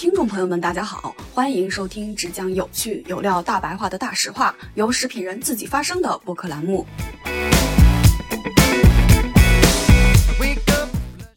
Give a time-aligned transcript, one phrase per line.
[0.00, 6.86] 听众朋友们，大家好，欢迎收听只讲有趣有料大白话的大实话，由食品人自己发声的播客栏目。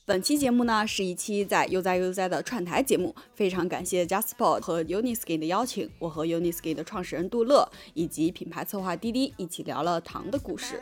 [0.06, 10.82] 本期节目呢是一期在悠哉悠哉的串台节目，非常感谢 Jasper 和 Uniski 的邀请，我和 Uniski 的创始人杜乐以及品牌策划滴滴一起聊了糖的故事。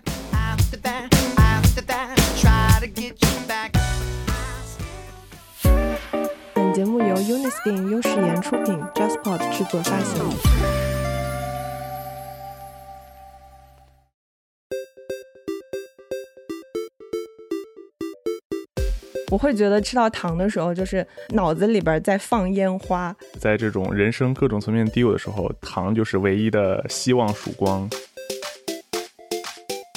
[6.81, 10.25] 本节目由 Uniskin 优视颜出品，JustPod 制作发行。
[19.29, 23.15] 我会觉得吃到糖的时候，就是脑子里边在放烟花。
[23.39, 27.87] 在这种人生各种层面低谷的时候，糖就是唯一的希望曙光。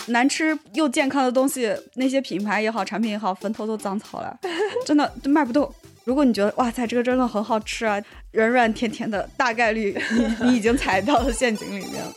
[0.09, 4.38] 难吃又健康的东西，那些品牌也好，产品也好，坟头都长草了，
[4.85, 5.74] 真的都卖不动。
[6.05, 7.99] 如果你觉得哇塞，这个真的很好吃啊，
[8.33, 12.13] 软软甜甜的，大概率 你你已经踩到了陷阱里面了。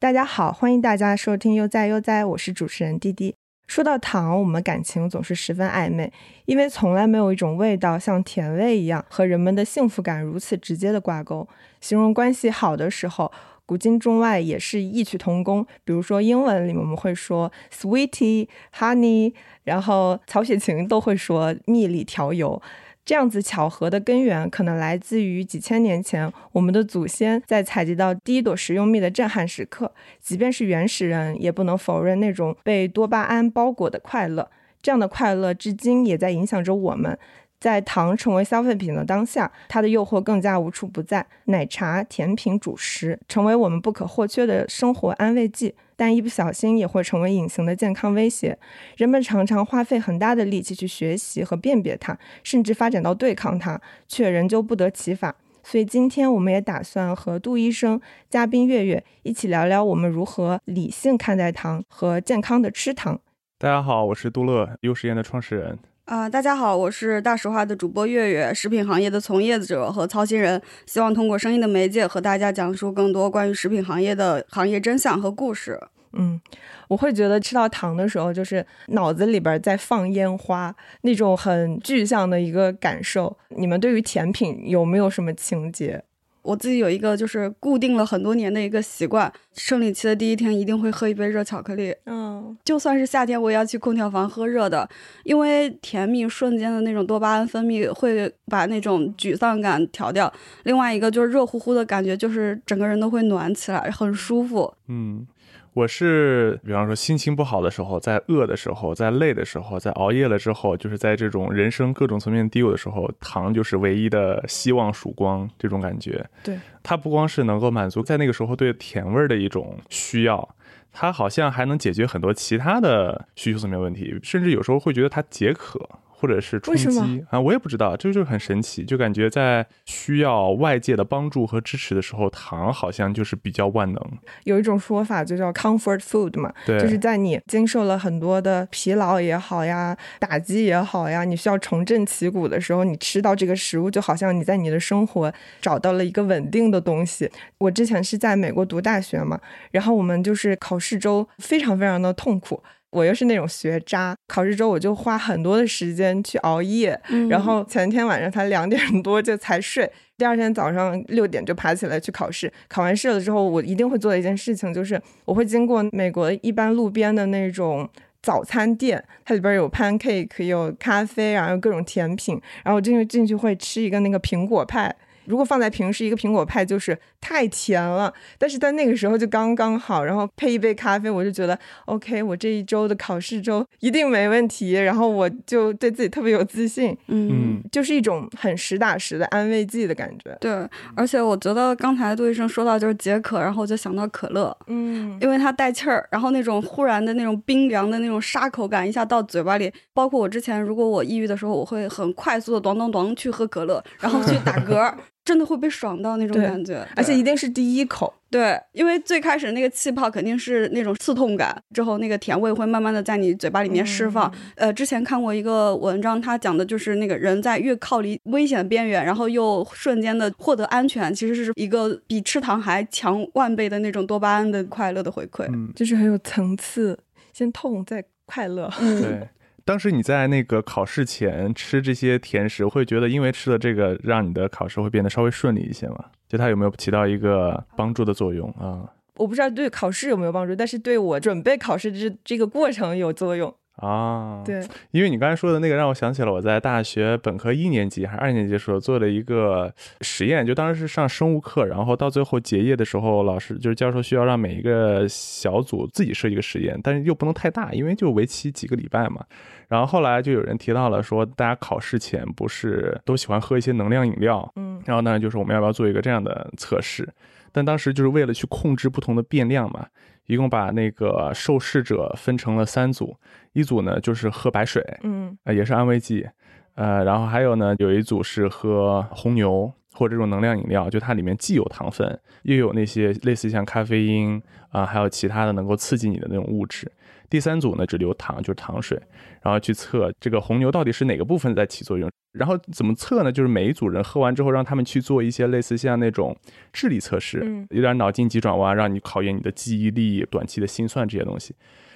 [0.00, 3.34] 大家好，欢迎大家收听悠哉悠哉，我是主持人滴滴。
[3.66, 6.10] 说到糖，我们感情总是十分暧昧，
[6.46, 11.46] 因为从来没有一种味道像甜味一样和人们的幸福感如此直接的挂钩。
[11.82, 13.30] 形容关系好的时候，
[13.64, 15.66] 古今中外也是异曲同工。
[15.84, 19.32] 比如说英文里面我们会说 sweetie、honey，
[19.64, 22.60] 然后曹雪芹都会说蜜里调油。
[23.04, 29.92] 这样子巧合的根源，可能来自于几千年前我们的祖先在采集到第一朵食用蜜的震撼时刻。
[30.20, 34.48] 即便是原始人，也不能否认那种被多巴胺包裹的快乐。
[34.80, 37.18] 这样的快乐，至今也在影响着我们。
[37.62, 41.24] 在糖成为消费品的当下，它的诱惑更加无处不在。
[41.44, 48.58] 奶茶、甜品、主食成为我们不可或缺的生活安慰剂，但一不小心也会成为隐形的健康威胁。
[48.96, 55.36] 人们常常花费很大的力气去学习和辨别它，甚至发展到对抗它，却仍旧不得其法。
[55.62, 63.20] 所以今天我们也打算和杜医生、嘉宾月月一起聊聊我们如何理性看待糖和健康的吃糖。
[63.56, 65.78] 大家好，我是杜乐，优食宴的创始人。
[66.04, 75.80] 啊，大家好，我是大实话的主播月月，食品行业的从业者和操心人，希望通过声音的媒介和大家讲述更多关于食品行业的行业真相和故事。
[76.14, 76.40] 嗯，
[76.88, 83.38] 我会觉得吃到糖的时候，就是脑子里边在放烟花，那种很具象的一个感受。
[83.50, 86.02] 你们对于甜品有没有什么情节？
[86.42, 91.94] 我自己有一个就是固定了很多年的一个习惯，生理期的第一天一定会喝一杯热巧克力。
[92.06, 94.88] 嗯，就算是夏天，我也要去空调房喝热的，
[95.24, 100.32] 因为甜蜜瞬间的那种多巴胺分泌会把那种沮丧感调掉。
[100.64, 104.74] 另外一个就是热乎乎的感觉，就是整个人都会暖起来，很舒服。
[104.88, 105.26] 嗯。
[105.74, 116.22] 我是，比方说心情不好的时候，在饿的时候，在累的时候，在熬夜了之后，就是在这种人生各种层面低谷的时候，糖就是唯一的希望曙光，这种感觉。
[116.44, 120.46] 对，它不光是能够满足在那个时候对甜味儿的一种需要，
[120.92, 125.88] 它好像还能解决很多其他的需求层面问题，甚至有时候会觉得它解渴。
[126.22, 134.00] 或者是冲击啊，我也不知道，这就是很神奇，就感觉在需要外界的帮助和支持的时候，糖好像就是比较万能。
[134.44, 147.28] 有一种说法就叫 comfort food 嘛，对，就是在你经受了很多的疲劳也好呀，打击也好呀，你需要重振旗鼓的时候，你吃到这个食物，就好像你在你的生活找到了一个稳定的东西。
[147.58, 149.40] 我之前是在美国读大学嘛，
[149.72, 152.62] 然后我们就是考试周非常非常的痛苦。
[152.92, 156.98] 我又是那种学渣，考试周我就花很多的时间去熬夜，
[157.28, 162.52] 然后前天晚上才两点多就才睡，第二天早上六点就爬起来去考试。
[162.68, 167.88] 考完试了之后，我一定会做的一件事情就是，我会经过美国一般路边的那种
[168.20, 174.94] 早餐店，它里边有 pancake，有咖啡，然后各种甜品，然后进去进去会吃一个那个苹果派。
[175.24, 181.56] 如果放在平时，一个苹果派就是太甜了，但是在那个时候就刚刚好，然后配一杯咖啡，我就觉得
[181.86, 190.36] OK，我这一周的考试周一定没问题，然后我就对自己特别有自信，嗯，就是一种很实打实的安慰剂的感觉。
[190.40, 204.92] 对，而且我觉得刚才杜医生说到就是解渴，然后我就想到可乐，嗯，因为它带气儿，然后那种忽然的那种冰凉的那种沙口感一下到嘴巴里，包括我之前如果我抑郁的时候，我会很快速的咚咚咚去喝可乐，然后去打嗝。
[205.24, 208.12] 真的会被爽到那种感觉，而且一定是第一口。
[208.28, 214.32] 对，因为最开始那个气泡肯定是那种刺痛感，之后那个甜味会慢慢的在你嘴巴里面释放。
[214.56, 225.44] 呃，之前看过一个文章，他讲的就是那个人在越靠离危险的边缘，然后又瞬间的获得安全，其实是一个比吃糖还强万倍的那种多巴胺的快乐的回馈。
[225.52, 226.98] 嗯，就是很有层次，
[227.34, 228.72] 先痛再快乐。
[228.78, 229.28] 对。
[229.72, 236.04] 当时你在那个考试前吃这些甜食，会觉得因为吃了这个，让你的考试会变得稍微顺利一些吗？
[236.28, 238.84] 就它有没有起到一个帮助的作用啊？
[239.16, 243.54] 我不知道对考试有没有帮助，但是对我准备考试这这个过程有作用。
[243.76, 249.72] 啊，对，因为你刚才说的那个让我想起了我在大学本科一年级还是二年级的时候做的一个
[250.02, 259.24] 实验，就当时是上生物课，然后到最后结业的时候，老师就是教授需要让每一个小组自己设一个实验，但是又不能太大，因为就为期几个礼拜嘛。
[259.68, 267.08] 然后后来就有人提到了说，大家考试前不是都喜欢喝一些能量饮料，嗯，然后呢，就是我们要不要做一个这样的测试？
[267.50, 269.86] 但当时就是为了去控制不同的变量嘛。
[270.26, 273.16] 一共把那个受试者分成了三组，
[273.52, 276.26] 一组呢就是喝白水，嗯，呃也是安慰剂，
[276.74, 284.40] 呃，然后还有呢有一组是喝红牛或者这种能量饮料，就它里面既有糖分，又有那些类似像咖啡因
[284.70, 286.90] 啊，还有其他的能够刺激你的那种物质。
[287.32, 289.00] 第三组呢只留糖，就是糖水，
[289.40, 292.10] 然后去测这个红牛到底是哪个部分在起作用。
[292.32, 293.32] 然后怎么测呢？
[293.32, 296.36] 就是每一组人喝完之后，让他们去做一些类似像那种
[296.74, 301.54] 智力测试，有点脑筋急转弯，让你考验你的记忆力、短期的心算这些东西。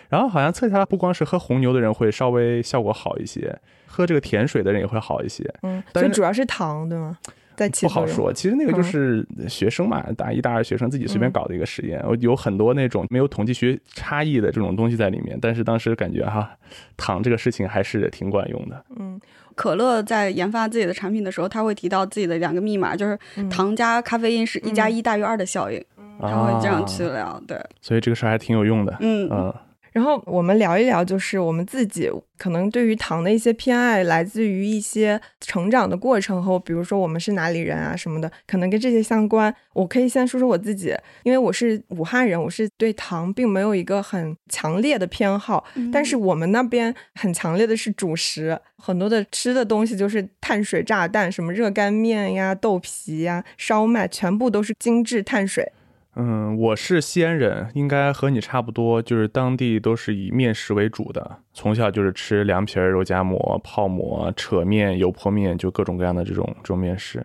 [0.09, 3.55] 然后好像测下来，不光是喝红牛的人会稍微效果好一些，
[3.87, 5.45] 喝这个甜水的人也会好一些。
[5.65, 7.19] 嗯，所以主要是糖，对吗？
[7.57, 15.39] 在不好说，其实那个就是学生嘛，大一、大二学生自己随便搞的一个实验，有很多那种没有统计学差异的这种东西在里面。
[15.41, 16.51] 但是当时感觉哈，
[16.97, 18.85] 糖这个事情还是挺管用的。
[18.97, 19.21] 嗯。
[19.55, 23.19] 可乐在研发自己的产品的时候，他会提到自己的两个密码，就是
[23.49, 25.83] 糖加咖啡因是一加一大于二的效应，
[26.21, 27.43] 他会这样去聊。
[27.49, 28.95] 对，所以这个事儿还挺有用的。
[29.01, 29.55] 嗯嗯。
[29.97, 39.55] 然后我们聊一聊，就是我们自己可能对于糖的一些偏爱，来自于一些成长的过程和，比如说我们是哪里人啊什么的，可能跟这些相关。
[39.73, 55.73] 我可以先说说我自己，因为我是武汉人，我是对糖并没有一个很强烈的偏好，但是我们那边很强烈的是主食，很多的吃的东西就是碳水炸弹，什么热干面呀、豆皮呀、烧麦，全部都是精致碳水。
[56.19, 67.23] 嗯，我是西安人，应该和你差不多，就是当地都是以面食为主的，从小就是吃凉皮、肉夹馍、泡馍、扯面、油泼面，就各种各样的这种这种面食。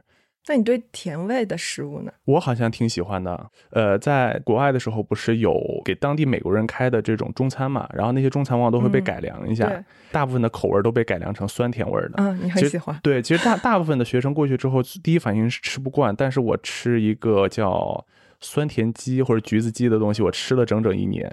[0.49, 2.11] 那你对甜味的食物呢？
[2.25, 3.49] 我好像挺喜欢的。
[3.69, 5.55] 呃，在国外的时候，不是有
[5.85, 7.87] 给当地美国人开的这种中餐嘛？
[7.93, 9.71] 然后那些中餐往往都会被改良一下，
[10.11, 12.15] 大部分的口味都被改良成酸甜味的。
[12.17, 12.99] 嗯，你很喜欢？
[13.01, 18.05] 对，其实大大部分的学生过去之后，第一反应是吃不惯，但是我吃一个叫。
[18.41, 21.31] 酸甜鸡或者橘子鸡的东西，我吃了整整一年，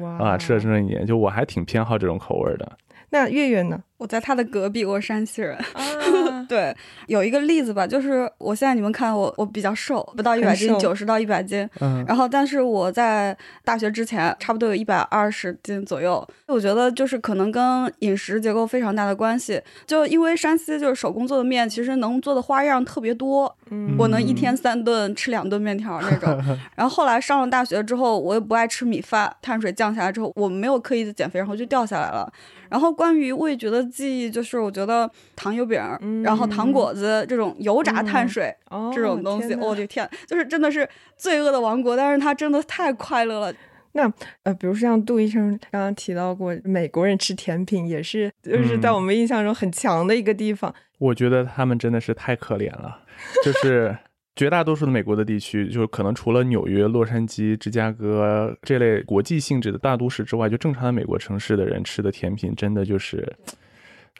[0.00, 2.78] 哇啊，吃了整整一年，就我还挺偏好这种口味的。
[3.12, 3.82] 那月月呢？
[3.96, 5.58] 我在他的隔壁，我是山西人。
[6.50, 6.76] 对，
[7.06, 11.68] 有一个例子吧，就是我现在你们看我，我比较瘦，不到一百斤，九十到一百斤。
[11.80, 12.04] 嗯。
[12.08, 16.26] 然后，但是我在大学之前，差不多有一百二十斤左右。
[16.48, 19.62] 我觉得就是可能跟饮食结构非常大的关系。
[19.86, 23.56] 就因为山西就是手工做的面，其实能做的花样特别多。
[23.70, 23.94] 嗯。
[23.96, 26.36] 我能一天三顿吃两顿面条那种。
[26.74, 32.28] 然后后来上了大学之后，我又不爱吃米饭，碳水降下来之后，我没有刻意的减肥，然后就掉下来了。
[32.70, 35.78] 然后关于味觉的记忆，就是我觉得糖油饼，
[36.22, 38.54] 然后糖果子这种油炸碳水
[38.94, 43.52] 这种东西，我的天，就是真的是罪恶的王国，但是它真的太快乐了。
[43.92, 44.10] 那
[44.44, 50.72] 呃，比如说像杜医生刚刚提到过，美国人吃甜品也是，就是在我们印象中很强的一个地方。
[50.98, 53.00] 我觉得他们真的是太可怜了，
[53.44, 53.98] 就是。
[54.40, 63.30] 绝大多数的美国的地区，就是可能除了纽约、洛杉矶、芝加哥这类国际性质的大都市之外，就正常的美国城市的人吃的甜品，真的就是。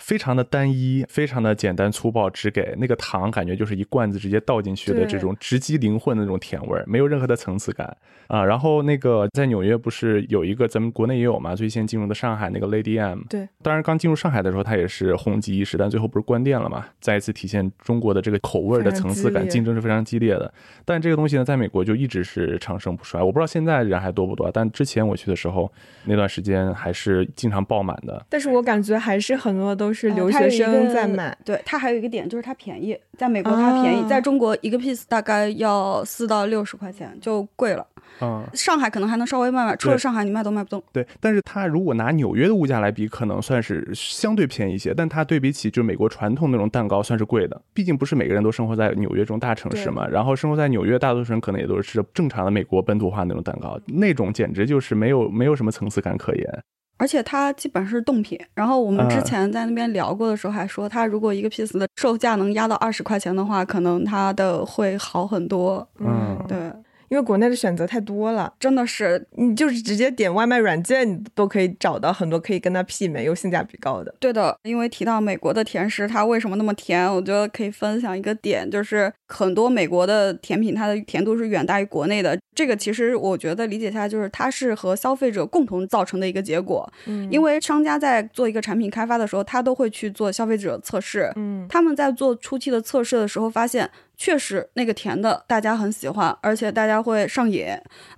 [0.00, 8.44] 非常的单一，非常的简单粗暴，只给那个糖，感觉就是一罐子直接倒进去的这种直击灵魂的那种甜味儿，没有任何的层次感啊。
[8.44, 20.52] 然后那个在纽约不是有一个咱们国内也有嘛，最先进入的上海那个 Lady M，对，当然刚进入上海的时候它也是红极一时，但最后不是关店了嘛，再一次体现中国的这个口味的层次感，竞争是非常激烈的。
[20.84, 25.70] 但这个东西呢，在美国就一直是长盛不衰，我不知道现在人还多不多，但之前我去的时候
[26.04, 28.24] 那段时间还是经常爆满的。
[28.30, 37.86] 但是我感觉还是很多都是留学生在买，对它还有一个点就是它便宜，在美国它便宜，在中国一个 piece 大概要四到六十块钱，就贵了。
[38.22, 40.82] 嗯，上海可能还能稍微卖卖，除了上海你卖都卖不动。
[40.92, 50.06] 对，但是它如果拿纽约的物价来比，可能算是相对便宜一些，但它对比起就美国传统那种蛋糕算是贵的，毕竟不是每个人都生活在纽约这种大城市嘛。
[50.08, 56.62] 然后生活在纽约，大多数人可能也都是吃正常的美国本土化那种蛋糕，那种简直就是没有没有什么层次感可言。
[57.00, 65.88] 而且它基本是冻品，然后我们之前在那边聊过的时候还说，它如果一个 piece 的售价能压到二十块钱的话，可能它的会好很多。
[65.98, 66.70] 嗯，对，
[67.10, 74.14] 因为国内的选择太多了，真的是，你就是直接点外卖软件，你都可以找到很多可以跟它媲美又性价比高的。
[74.20, 77.12] 对的，因为提到美国的甜食，它为什么那么甜？
[77.12, 82.38] 我觉得可以分享一个点，就是很多美国的甜品，它的甜度是远大于国内的。
[82.54, 86.88] 这个其实我觉得理解下来，就是它是和消费者共同造成的一个结果。
[87.06, 91.32] 嗯，因为商家在做一个产品开发的时候，他都会去做消费者测试。
[91.34, 93.90] 嗯，他们在做初期的测试的时候，发现。
[94.20, 97.66] 确实，那个甜的大家很喜欢，而且大家会上瘾。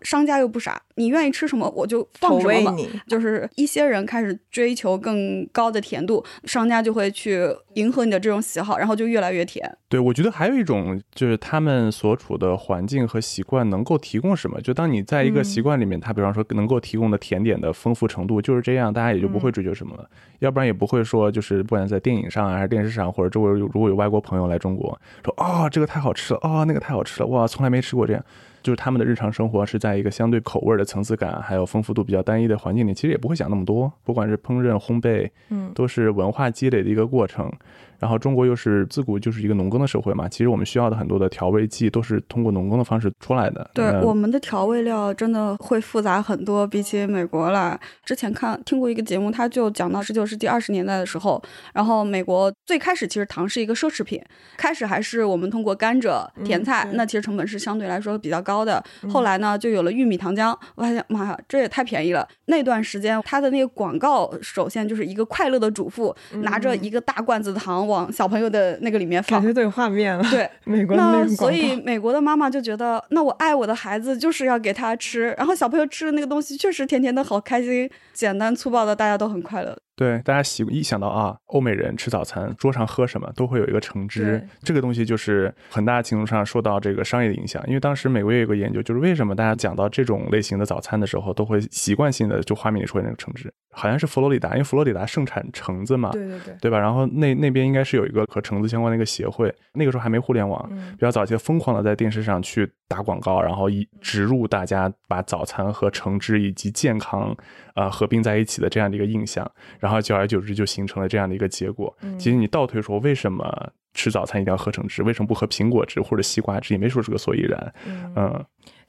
[0.03, 2.77] 商家又不傻，你愿意吃什么我就放什么。
[3.07, 9.73] 就是一些人开始追求更高的甜度，商家就会去迎合你的这种喜好，然后就越来越甜。
[9.89, 14.61] 对，我觉得还有一种就是他们所处的环境和习惯能够提供什么。
[14.61, 20.11] 就当你在一个习惯里面，他比方说能够提供的甜点的丰富程度就是这样，大家也就不会追求什么了。
[20.41, 28.25] 要不然也不会说，就是不管在电影上还是电视上，或者周围如果有外国朋友来中国，说啊这个太好吃了啊那个太好吃了哇从来没吃过这样，
[28.63, 33.93] 就是他们的日常生活是在一个相对口味的层次感还有丰富度比较单一的环境里，其实也不会想那么多。
[34.03, 37.53] 不管是烹饪烘焙，嗯，都是文化积累的一个过程。
[38.03, 43.71] 然后中国又是自古就是一个农耕的社会嘛，其实我们需要的很多的调味剂都是通过农耕的方式出来的。
[43.73, 47.79] 对，我们的调味料真的会复杂很多，比起美国来。
[48.05, 51.41] 之前看听过一个节目，他就讲到十九世纪二十年代的时候，
[51.73, 54.21] 然后美国最开始其实糖是一个奢侈品，
[54.57, 58.83] 开始还是我们通过甘蔗、甜菜，那其实成本是相对来说比较高的。
[59.09, 62.27] 后来呢，就有了玉米糖浆，我发现妈呀，这也太便宜了。
[62.47, 67.92] 那段时间，它的那个广告首先就是一个快乐的主妇拿着一个大罐子的糖。
[67.93, 70.25] 往小朋友的那个里面放，感觉都有画面了。
[70.31, 79.77] 对， 美国那所以美国的妈妈就觉得，那我爱我的孩子就是要给他吃，然后小朋友吃的那个东西确实甜甜的，好开心，简单粗暴的，大家都很快乐。
[79.95, 87.63] 对，大家习一想到啊，欧美人吃早餐，桌上喝什么都会有一个橙汁，这个东西就是很大程度上受到这个商业的影响。
[87.69, 96.79] 因为当时美国也有个研究，就是为什么大家讲到这种类型的早餐的时候，都会习惯性的就画面里出现那个橙汁，好像是佛罗里达，因为佛罗里达盛产橙子嘛，对对对，对吧？
[96.79, 107.37] 然后那那边应该是有一个和橙子相关的一个协会，那个时候还没互联网，比较早期，疯狂的在电视上去打广告，然后一植入大家把早餐和橙汁以及健康
[107.75, 109.49] 啊合并在一起的这样的一个印象，
[109.79, 110.67] 然后久而久之就。
[110.73, 111.95] 形成了这样的一个结果。
[112.19, 115.03] 其实你倒推说，为什么吃早餐一定要喝橙汁？
[115.03, 116.73] 为什么不喝苹果汁或者西瓜汁？
[116.73, 117.75] 也没说是个所以然。
[118.17, 118.43] 嗯，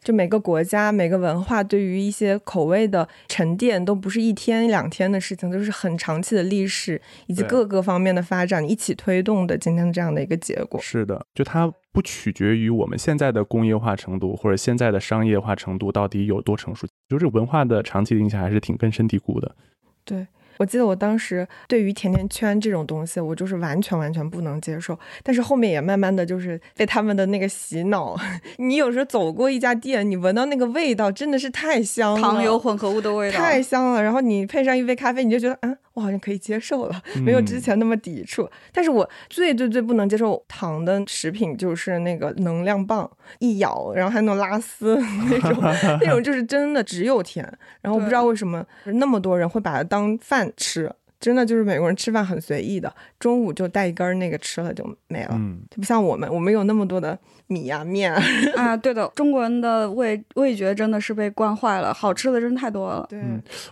[0.04, 10.80] 就每个国家、每个文化对于一些口味的沉淀，都不是一天两天的事情，都是很长期的历史以及各个方面的发展一起推动的今天的这样的一个结果。
[10.82, 19.56] 是的，就它不取决于我们现在的工业化程度或者现在的商业化程度到底有多成熟，就是文化的长期的影响还是挺根深蒂固的。
[20.04, 20.28] 对。
[20.58, 24.98] 我记得我当时对于甜甜圈这种东西，我就是完全完全不能接受。
[25.24, 28.16] 但是后面也慢慢的就是被他们的那个洗脑。
[28.58, 34.04] 你有时候走过一家店，你闻到那个味道真的是太香了，糖油混合物的味道太香了。
[34.04, 35.78] 然后你配上一杯咖啡，你就觉得嗯。
[35.94, 38.50] 我好像可以接受了，没有之前那么抵触。
[38.72, 43.08] 但是我最最最不能接受糖的食品就是那个能量棒，
[43.38, 44.98] 一咬然后还能拉丝
[45.30, 45.56] 那种，
[46.02, 47.48] 那种就是真的只有甜。
[47.82, 50.92] 然后我不知道为什么那么多人会把它当饭吃。
[51.24, 58.14] 真的就是美国人吃饭很随意的，中午就带一根那个吃了就没了，嗯就不像我们，我们有那么多的米啊面
[58.58, 58.76] 啊。
[58.76, 63.08] 对的，中国人的味味觉真的是被惯坏了，好吃的真太多了。
[63.10, 63.24] 对，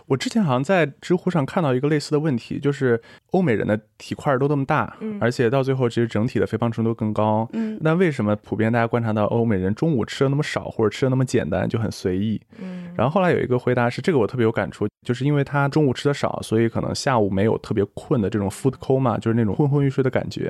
[0.06, 2.98] 我之前好像在知乎上看到一个类似的问题，就是
[3.32, 7.46] 欧美人的体块都那么大，而且到最后其实整体的肥胖程度更高。
[7.52, 12.40] 嗯，那为什么普遍大家观察到欧美人中午吃的那么少，或者吃的那么简单，就很随意？
[12.58, 17.41] 嗯，然后后来有一个回答是，这个我特别有感触，就是因为他中午吃的少，所以可能下午没。
[17.42, 20.48] 没有特别困的这种 food coma，就是那种昏昏欲睡的感觉。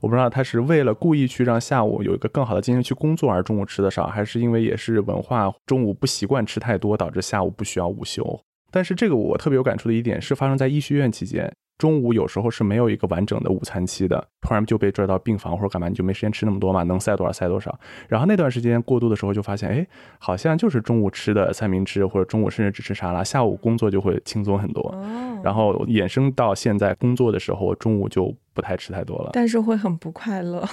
[0.00, 8.40] 我不知道他是为了故意去让下午有一个更好的精神去工作而中午吃的少，还是因为也是文化中午不习惯吃太多，导致下午不需要午休。
[8.72, 11.48] 但是这个我特别有感触的一点是发生在医学院期间。
[11.82, 17.76] 中午有时候是没有一个完整的午餐期的，突然就被拽到病房或者干嘛，你就没时间吃那么多嘛，能塞多少塞多少。
[18.08, 19.84] 然后那段时间过渡的时候，就发现，哎，
[20.20, 24.94] 好像就是中午吃的三明治，或者中午甚至只吃沙拉，下午工作就会轻松很多。
[25.42, 30.66] 然后衍生到现在工作的时候，中午就不太吃太多了，但是会很不快乐。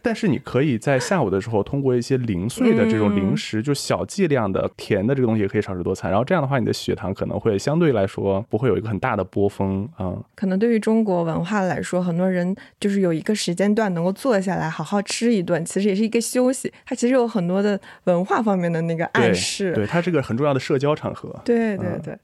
[0.00, 6.08] 但是你可以在下午的时候，通过一些零碎的这种零食，就小剂量的甜的这个东西，也可以少食多餐。
[6.10, 10.16] 然后这样的话，你的血糖可能会相对来说不会有一个很大的波峰啊。
[10.36, 16.72] 可能对于中国文化来说，很多人就是有一个时间段能够坐下来好好吃一顿，其实也是一个休息。
[16.86, 21.38] 它其实有很多的文化方面的那个暗示，对它是个很重要的社交场合。
[21.44, 22.16] 对对对。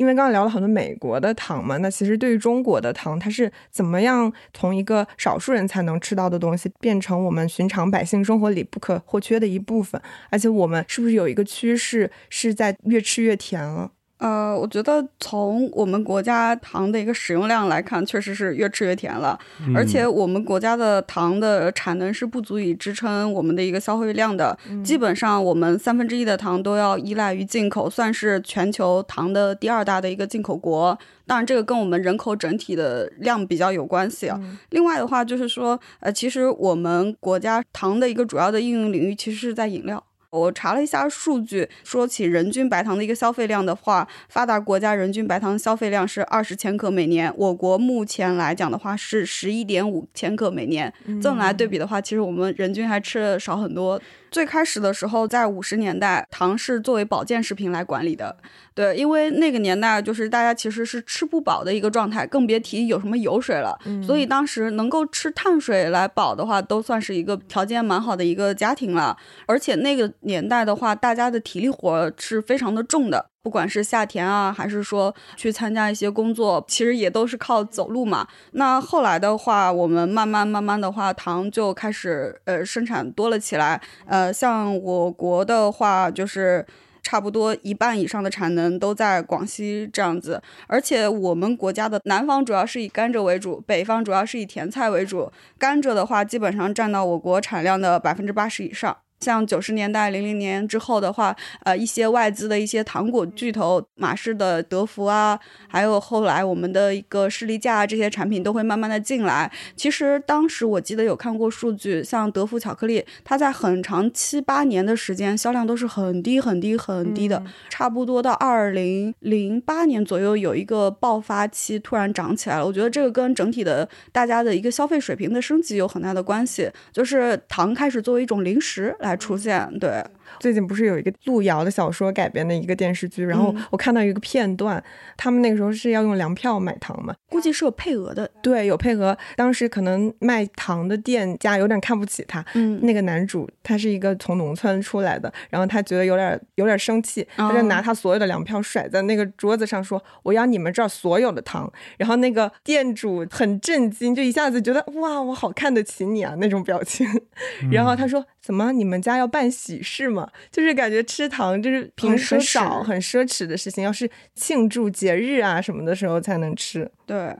[0.00, 10.00] 因为刚刚聊了很多美国的糖嘛，那其实对于中国的糖，它是怎么样从一个少数人才能吃到的东西，变成我们寻常百姓生活里不可或缺的一部分？
[10.30, 13.90] 而且我们是不是有一个趋势是在越吃越甜了？
[14.20, 19.38] 呃，我觉得从我们国家糖的一个使用量来看，确实是越吃越甜了。
[19.74, 24.56] 而且我们国家的糖的产能是不足以支撑我们的一个消费量的。
[24.84, 30.98] 基本上我们三分之一的糖都要依赖于进口，算是全球糖的第二大的一个进口国。
[31.26, 34.38] 当然，这个跟我们人口整体的量比较有关系啊。
[34.70, 40.04] 另外的话，就是说，呃，其实我们国家糖的一个主要的应用领域，其实是在饮料。
[40.30, 50.92] 我查了一下数据，说起人均白糖的一个消费量的话，发达国家人均白糖消费量是二十千克每年，我国目前来讲的话是十一点五千克每年。
[51.20, 54.00] 这么来对比的话，其实我们人均还吃的少很多。
[54.30, 58.36] 最开始的时候，在五十年代，糖是作为保健食品来管理的。
[58.72, 63.76] 对，因为那个年代就是大家其实是吃不饱的一个状态，更别提有什么油水了。
[64.00, 69.16] 所以当时能够吃碳水来饱的话，都算是一个条件蛮好的一个家庭了。
[69.46, 78.26] 而且那个年代的话，大家的体力活是非常的重的，不管是下田啊，还是说去参加一些工作，其实也都是靠走路嘛。
[78.52, 83.80] 那后来的话，我们慢慢慢慢的话，糖就开始呃生产多了起来。
[84.06, 86.66] 呃，像我国的话，就是。
[87.02, 95.32] 差不多一半以上的产能都在广西这样子，而且我们国家的南方主要是以甘蔗为主，北方主要是以甜菜为主。
[95.58, 98.94] 甘蔗的话，基本上占到我国产量的百分之八十以上。
[99.20, 109.52] 像九十年代、零零年之后的话，呃，一些外资的一些糖果巨头，马氏的德芙啊，还有后来我们的一个士力架这些产品都会慢慢的进来。
[109.76, 122.66] 其实当时我记得有看过数据，像德芙巧克力，它在很长七八年的时间销量都是很低很低很低的，差不多到二零零八年左右有一个爆发期，突然涨起来了。
[122.66, 129.09] 我觉得这个跟整体的大家的一个消费水平的升级有很大的关系，就是糖开始作为一种零食来。
[129.16, 130.04] 出现对。
[130.40, 134.82] 最近不是有一个路遥的小说改编的一个电视剧，然后我看到一个片段，
[135.16, 138.28] 他们那个时候是要用粮票买糖嘛，估计是有配额的。
[138.42, 139.16] 对，有配额。
[139.36, 142.44] 当时可能卖糖的店家有点看不起他。
[142.54, 151.70] 嗯，那个男主他是一个从农村出来的，然后他觉得有点有点生气，他就拿他所有的粮票甩在那个桌子上，说我要你们这儿所有的糖。
[151.98, 157.06] 然后那个店主很震惊，就一下子觉得哇，我好看得起你啊那种表情。
[157.70, 158.24] 然后他说。
[158.42, 158.72] 怎么？
[158.72, 160.26] 你们家要办喜事吗？
[160.50, 166.90] 就是感觉吃糖就是平时少很奢侈的事情，要是庆祝节日啊什么的时候才能吃。
[167.06, 167.36] 对，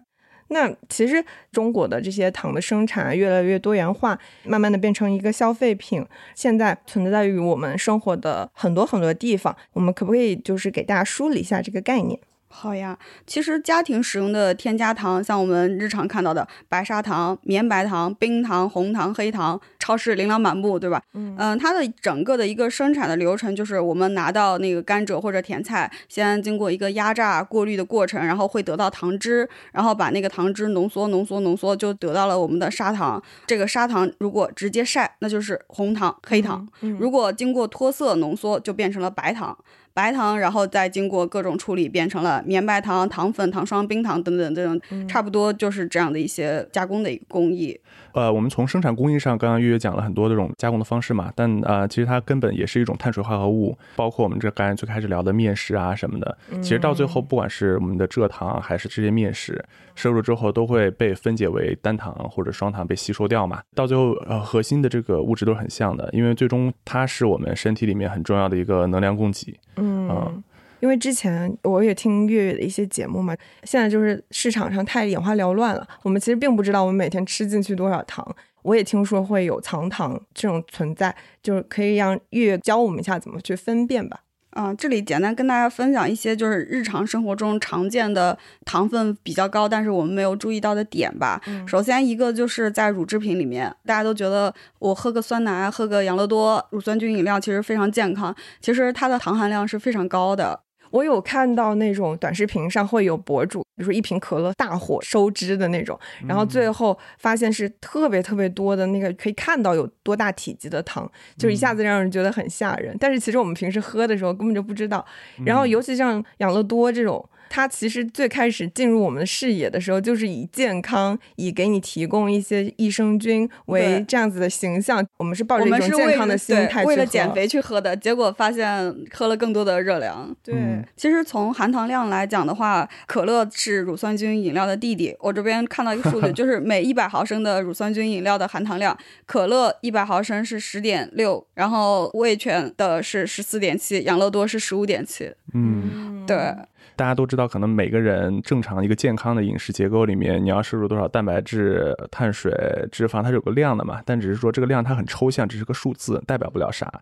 [0.49, 9.57] 那其实中国的这些糖的生产越来越多元化，慢慢的变成一个消费品，现在存在于我们生活的很多很多地方。
[9.73, 12.19] 我们可不可以就是给大家梳理一下这个概念？
[12.53, 21.01] 好呀，其实家庭使用的添加糖，像我们日常看到的白砂糖、绵白糖、冰糖、红糖、黑糖，超市琳琅满目，对吧？
[21.15, 33.23] 嗯嗯，它的整个的一个生产的流程，就是我们拿到那个甘蔗或者甜菜，先经过一个压榨过滤的过程，然后会得到糖汁，然后把那个糖汁浓缩、浓缩、浓缩，就得到了我们的砂糖。
[33.47, 36.67] 这个砂糖如果直接晒，那就是红糖、黑糖；
[36.99, 39.57] 如果经过脱色浓缩，就变成了白糖。
[40.01, 47.79] 白糖，然后再经过各种处理，变成了绵白糖、糖粉、糖霜、冰糖等等这种，差不多就是这样的一些加工的一个工艺。
[48.13, 69.59] 呃，我们从生产工艺上，刚刚月月讲了很多这种加工的方式嘛，但呃，其实它根本也是一种碳水化合物，包括我们这刚才最开始聊的面食啊什么的，其实到最后，不管是我们的蔗糖还是这些面食，摄入之后都会被分解为单糖或者双糖被吸收掉嘛，到最后呃，核心的这个物质都是很像的，因为最终它是我们身体里面很重要的一个能量供给。
[69.77, 70.43] 嗯。
[70.81, 78.27] 因为之前我也听月月的一些节目嘛，现在就是市场上太眼花缭乱了，我们其实并不知道我们每天吃进去多少糖。
[78.63, 84.21] 我也听说会有藏糖这种存在，就是可以让月月教我们一下怎么去分辨吧。
[84.51, 91.41] 啊，这里简单跟大家分享一些就是日常生活中常见的糖分比较高，但是我们没有注意到的点吧。
[91.67, 100.61] 首先一个就是在乳制品里面，大家都觉得我喝个酸奶、喝个养乐多乳酸菌饮料其实非常健康，其实它的糖含量是非常高的。
[100.91, 112.95] 我有看到那种短视频上会有博主比如说一瓶可乐大火收汁的那种，然后最后发现是特别特别多的那个可以看到有多大体积的糖，就一下子让人觉得很吓人。
[113.01, 115.05] 但是其实我们平时喝的时候根本就不知道。
[115.47, 117.27] 然后尤其像养乐多这种。
[117.53, 125.05] 它其实最开始进入我们的视野的时候，就是以健康、以给你提供一些益生菌为这样子的形象。
[125.19, 130.33] 我们是抱着一种健康的心态为了减肥去喝的，结果发现喝了更多的热量。
[130.45, 130.55] 对，
[130.97, 135.15] 其实从含糖量来讲的话，可乐是乳酸菌饮料的弟弟。
[135.21, 145.33] 我这边看到一个数 据，就是每一百毫升的乳酸菌饮料的含糖量，可乐一百毫升是十点六，然后味全的是十四点七，养乐多是十五点七。
[145.55, 146.55] 嗯，对。
[147.01, 152.53] 大家都知道，可能每个人正常一个健康的饮食结构里面，你要摄入多少蛋白质、碳水、
[152.93, 154.03] 脂肪，它是有个量的嘛。
[154.05, 156.93] 但只是说这个量它很抽象，只是个数字，代表不了啥。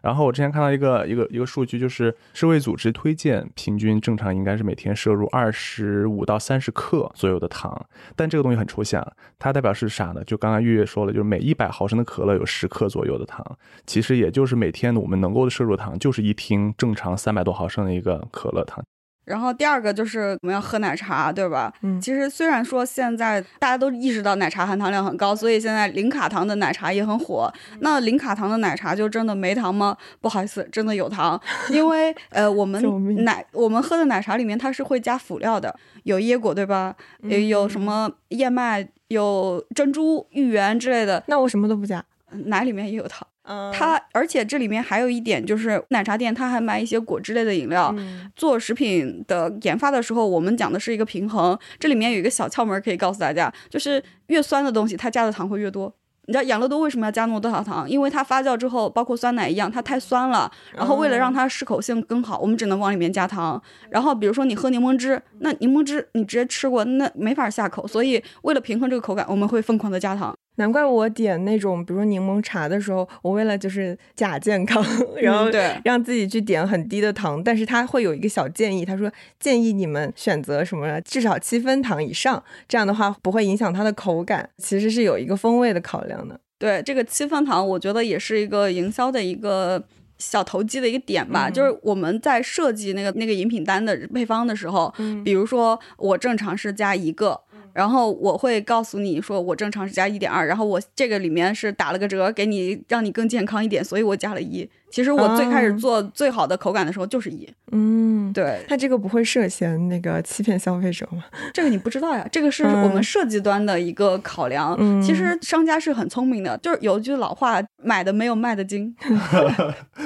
[0.00, 7.84] 然后我之前看到一个一个一个数据，就是世卫组织推荐平均正常应该是每天摄入二十五到三十克左右的糖。
[8.14, 9.04] 但这个东西很抽象，
[9.40, 10.22] 它代表是啥呢？
[10.22, 13.44] 就刚刚月月说了，就是每一百毫升的可乐有十克左右的糖，
[13.86, 18.84] 其实也就是每天我们能够摄入糖就是一听正常三百多毫升的一个可乐糖。
[19.28, 21.72] 然后第二个就是我们要喝奶茶，对吧？
[21.82, 27.52] 嗯，其实虽然说现在大家都意识到奶茶含糖量很高，所以现在零卡糖的奶茶也很火。
[27.80, 29.96] 那零卡糖的奶茶就真的没糖吗？
[30.20, 32.82] 不好意思，真的有糖，因为呃，我们
[33.24, 36.94] 奶我们喝的奶茶里面它是会加辅料的，有椰果，对吧？
[37.22, 41.22] 也有什么燕麦、有珍珠、芋圆之类的。
[41.26, 43.26] 那我什么都不加，奶里面也有糖。
[43.72, 47.94] 它，而且这里面还有一点，就是奶茶店它还卖一些果汁类的饮料。
[48.36, 51.58] 做食品的研发的时候，我们讲的是一个平衡。
[51.78, 55.94] 这里面有一个小窍门可以告诉大家，就是越酸的东西，它加的糖会越多。
[56.26, 57.88] 你知道养乐多为什么要加那么多少糖？
[57.88, 60.52] 因为它发酵之后，包括酸奶一样，它太酸了。
[60.74, 63.58] 然后为了让它适口性更好，我们只能往里面加糖。
[63.88, 67.88] 然后比如说你喝柠檬汁，那柠檬汁你直接吃过，那没法下口。
[67.88, 70.36] 所以为了平衡这个口感，我们会疯狂的加糖。
[70.58, 74.84] 难怪我点那种，比如说柠檬茶的时候，我为了就是假健康，
[75.16, 75.48] 然后
[75.84, 86.38] 让自己去点很低的糖，但是他会有一个小建议，他说建议你们选择什么至少七分糖以上，这样的话不会影响它的口感，其实是有一个风味的考量的。
[86.58, 89.80] 对，这个七分糖，我觉得也是一个营销的一个
[90.18, 94.92] 小投机的一个点吧，就是我们在设计那个那个饮品单的配方的时候，
[95.24, 97.40] 比如说我正常是加一个。
[97.78, 104.68] 然后我会告诉你说，我正常是加一点二，然后我这个里面是打了个折，给你让你更健康一点，所以我加了一。
[104.90, 111.24] 其实我最开始做最好的口感的时候就是一，嗯，对，它这个不会涉嫌那个欺骗消费者吗？
[111.52, 114.76] 这个你不知道呀，这个是我们设计端的一个考量。
[115.02, 118.94] 其实商家是很聪明的，就是有一句老话，买的没有卖的精。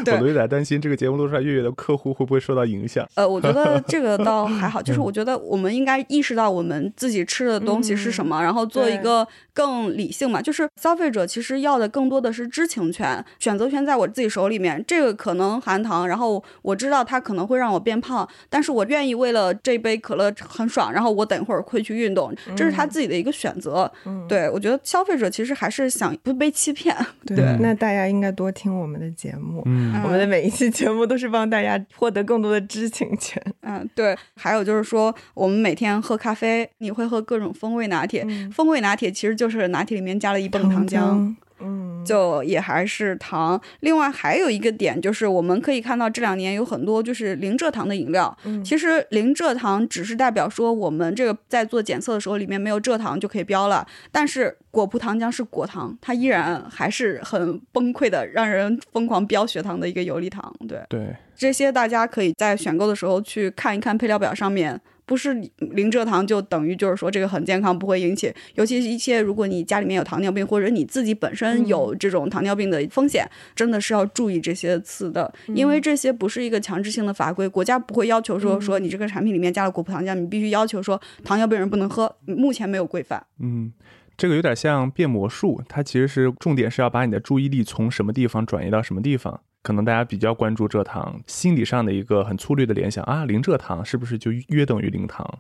[0.05, 3.09] 我都有点担心这个节目录出来，月月的客户会不会受到影响？
[3.15, 10.43] 呃，我觉得这个倒 还好，就是我觉得我们应该意识到我们自己吃的东西是什么，然后做一个更理性嘛。
[10.43, 14.72] 就是消费者其实要的更多的是知情权，选择权在我自己手里面。
[14.87, 23.91] 这个可能含糖，然后我知道它可能会让我变胖，但是我愿意为了这杯可乐很爽，然后我等会儿会去运动，这是他自己的一个选择。
[24.29, 26.97] 对我觉得消费者其实还是想不被欺骗。
[27.27, 29.63] 对，那大家应该多听我们的节目，
[30.05, 33.43] 我们的每一期节目都是帮大家获得更多的知情权。
[33.63, 34.17] 嗯，对。
[34.37, 41.35] 还有就是说，我们每天喝咖啡，你会喝各种风味拿铁，风味拿铁其实就是拿铁里面加了一泵糖浆。
[41.63, 43.61] 嗯，就也还是糖。
[43.81, 48.37] 另外还有一个点就是，我们可以看到这两年有很多就是零蔗糖的饮料。
[48.45, 53.87] 嗯，其实零蔗糖只是代表说我们这个在做检测的时候里面没有蔗糖就可以标了。
[54.11, 60.53] 但是果葡糖浆是果糖，它依然还是很崩溃的，让人疯狂飙血糖的一个游离糖。
[60.69, 64.81] 对对，这些大家可以在选购的时候去看一看配料表上面。
[65.05, 83.27] 不是零蔗糖就等于就是说这个很健康，不会引起，尤其是一些如果你家里面有糖尿病，或者你自己本身有这种糖尿病的风险，真的是要注意这些词的，因为这些不是一个强制性的法规，国家不会要求说说你这个产品里面加了果葡糖浆，你必须要求说糖尿病人不能喝，目前没有规范。
[83.41, 83.73] 嗯，
[84.17, 89.41] 这个有点像变魔术，它其实是重点是要把你的注意力从什么地方转移到什么地方。
[89.63, 95.39] 可能大家比较关注蔗糖，心理上的一个很粗略的联想啊，零蔗糖是不是就约等于零糖？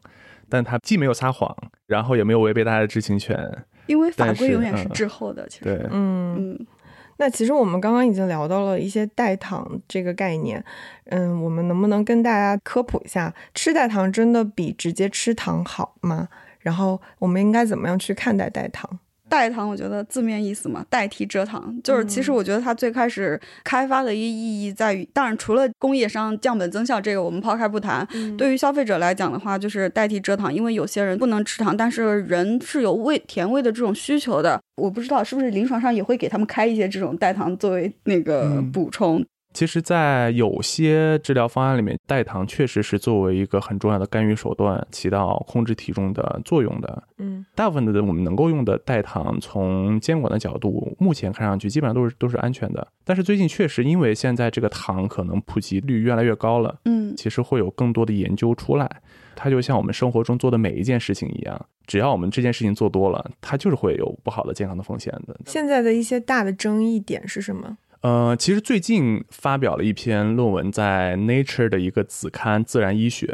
[0.48, 1.56] 但他既没有撒谎，
[1.86, 5.48] 然后也没有违背大家的知情权，因为法规永远是滞后的。
[5.48, 6.66] 其实，对，嗯嗯。
[7.18, 10.62] 那其实我们刚刚已经聊到了一些代糖这个概念，
[11.04, 16.28] 嗯，我们能不能跟大家科普一下，吃代糖真的比直接吃糖好吗？
[16.60, 18.98] 然后我们应该怎么样去看待代糖？
[19.32, 39.24] 代糖，我觉得字面意思嘛，代替蔗糖，就是其实我觉得它最开始开发的一个意义在于，当然除了工业上降本增效这个我们抛开不谈，对于消费者来讲的话，就是代替蔗糖，因为有些人不能吃糖，但是人是有味甜味的这种需求的，我不知道是不是临床上也会给他们开一些这种代糖作为那个补充。
[39.52, 47.02] 其实，在有些治疗方案里面，代糖确实是作为一个很重要的干预手段，起到控制体重的作用的。
[47.18, 52.86] 嗯，大部分的我们能够用的代糖，从监管的角度，目前看上去基本上都是都是安全的。
[53.04, 59.02] 但是最近确实因为现在这个糖可能普及率越来越高了，嗯，其实会有更多的研究出来。
[59.34, 65.34] 它就像我们生活中做的每一件事情一样，只要我们这件事情做多了，它就是会有不好的健康的风险的。
[65.46, 67.78] 现在的一些大的争议点是什么？
[68.02, 73.26] 呃，其实最近发表了一篇论文，在 Nature 的一个子刊《自然医学》，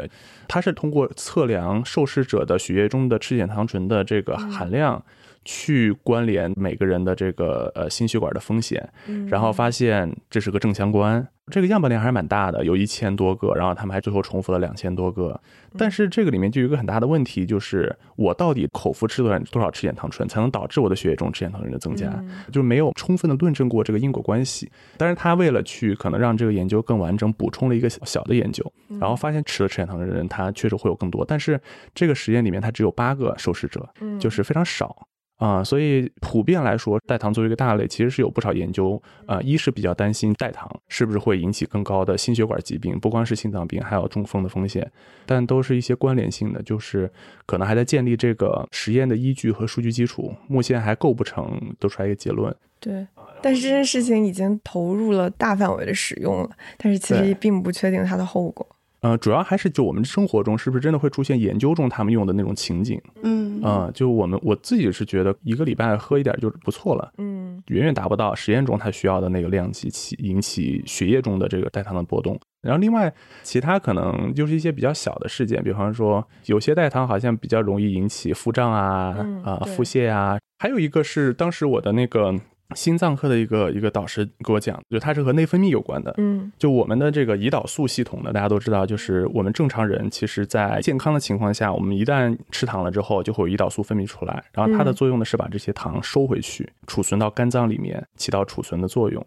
[0.47, 5.03] 它是通过测量受试者的血液中的赤藓糖醇的这个含量，
[5.43, 8.87] 去关联每个人的这个呃心血管的风险，
[9.27, 11.27] 然后发现这是个正相关。
[11.49, 15.39] 这个样本量还是蛮大的，有一千多个，然后他们还最后重复了两千多个。
[15.77, 22.11] 但是这个里面就有一个很大的问题，就是我到底口服吃多少多少赤藓糖醇才能导致我的血液中赤藓糖醇的增加，
[22.51, 24.71] 就是没有充分的论证过这个因果关系。
[24.97, 31.23] 但是他为了去可能让这个研究更完整，补充了一个小的研究，然后发现吃了赤藓糖醇的人，他确实会有更多。
[31.23, 31.59] 但是
[31.93, 33.87] 这个实验里面，他只有八个受试者，
[34.19, 35.07] 就是非常少。
[35.39, 39.01] 啊，所以普遍来说，代糖作为一个大类，其实是有不少研究。
[39.25, 44.91] 啊，一是比较担心代糖是不是会引起更高的心血管疾病，不光是心脏病，还有中风的风险。
[45.25, 47.09] 但都是一些关联性的，就是
[47.45, 51.49] 可能还在建立这个实验的依据和数据基础，目前还构不成
[51.79, 52.53] 得出来一个结论。
[52.81, 53.07] 对，
[53.41, 58.67] 但是这件事情已经投入了大范围的使用了，但是其实并不确定它的后果。
[59.01, 63.01] 呃，主要还是就我们生活中是不是真的会出现研究中他们用的那种情景？
[63.23, 72.39] 嗯，啊，就我们我自己是觉得一个礼拜喝一点就不错了，嗯，远远达不到实验中它需要的那个量级起引起血液中的这个代糖的波动。
[72.61, 82.35] 然后另外其他可能就是一些比较小的事件，比方说有些代糖好像比较容易引起腹胀啊啊腹泻啊，还有一个是当时我的那个。
[82.75, 86.13] 心脏科的一个一个导师给我讲，就它是和内分泌有关的。
[86.17, 99.25] 嗯，就我们的这个胰岛素系统呢，大家都知道，就是我们正常人其实，在健康的情况下，我们一旦吃糖了之后，就会有胰岛素分泌出来，然后它的作用呢是把这些糖收回去，储存到肝脏里面，起到储存的作用。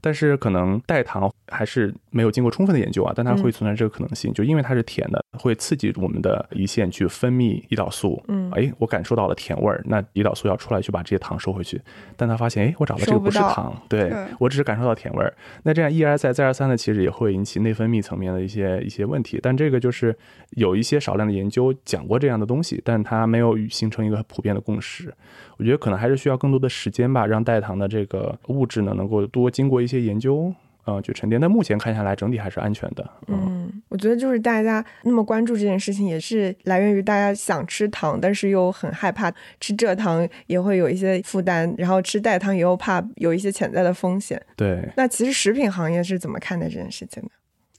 [0.00, 8.22] 但是可能代糖还是没有经过充分的研究啊，但它会存在这个可能性，就因为它是甜的，会刺激我们的胰腺去分泌胰岛素。
[8.28, 11.80] 嗯，哎，我感受到了甜味儿，那胰岛素要出来去把这些糖收回去，
[12.16, 15.32] 但他发现，哎，我找的这个不是糖，对我只是感受到甜味儿。
[15.62, 19.38] 那这样一而再再而三的，其实也会引起内分泌层面的一些一些问题。
[19.42, 20.16] 但这个就是
[20.50, 25.12] 有一些少量的研究讲过这样的东西，但它没有形成一个普遍的共识。
[25.58, 30.52] 我觉得可能还是需要更多的时间吧，让代糖的这个物质呢能够多经过一些研究，
[30.84, 31.40] 呃，去沉淀。
[31.40, 33.10] 但目前看下来，整体还是安全的。
[33.28, 44.38] 嗯，我觉得就是大家那么关注这件事情，也是来源于大家想吃糖，但是又很害怕吃蔗糖也会有一些负担，然后吃代糖也又怕有一些潜在的风险。
[44.54, 44.86] 对。
[44.94, 47.30] 那其实食品行业是怎么看待这件事情的？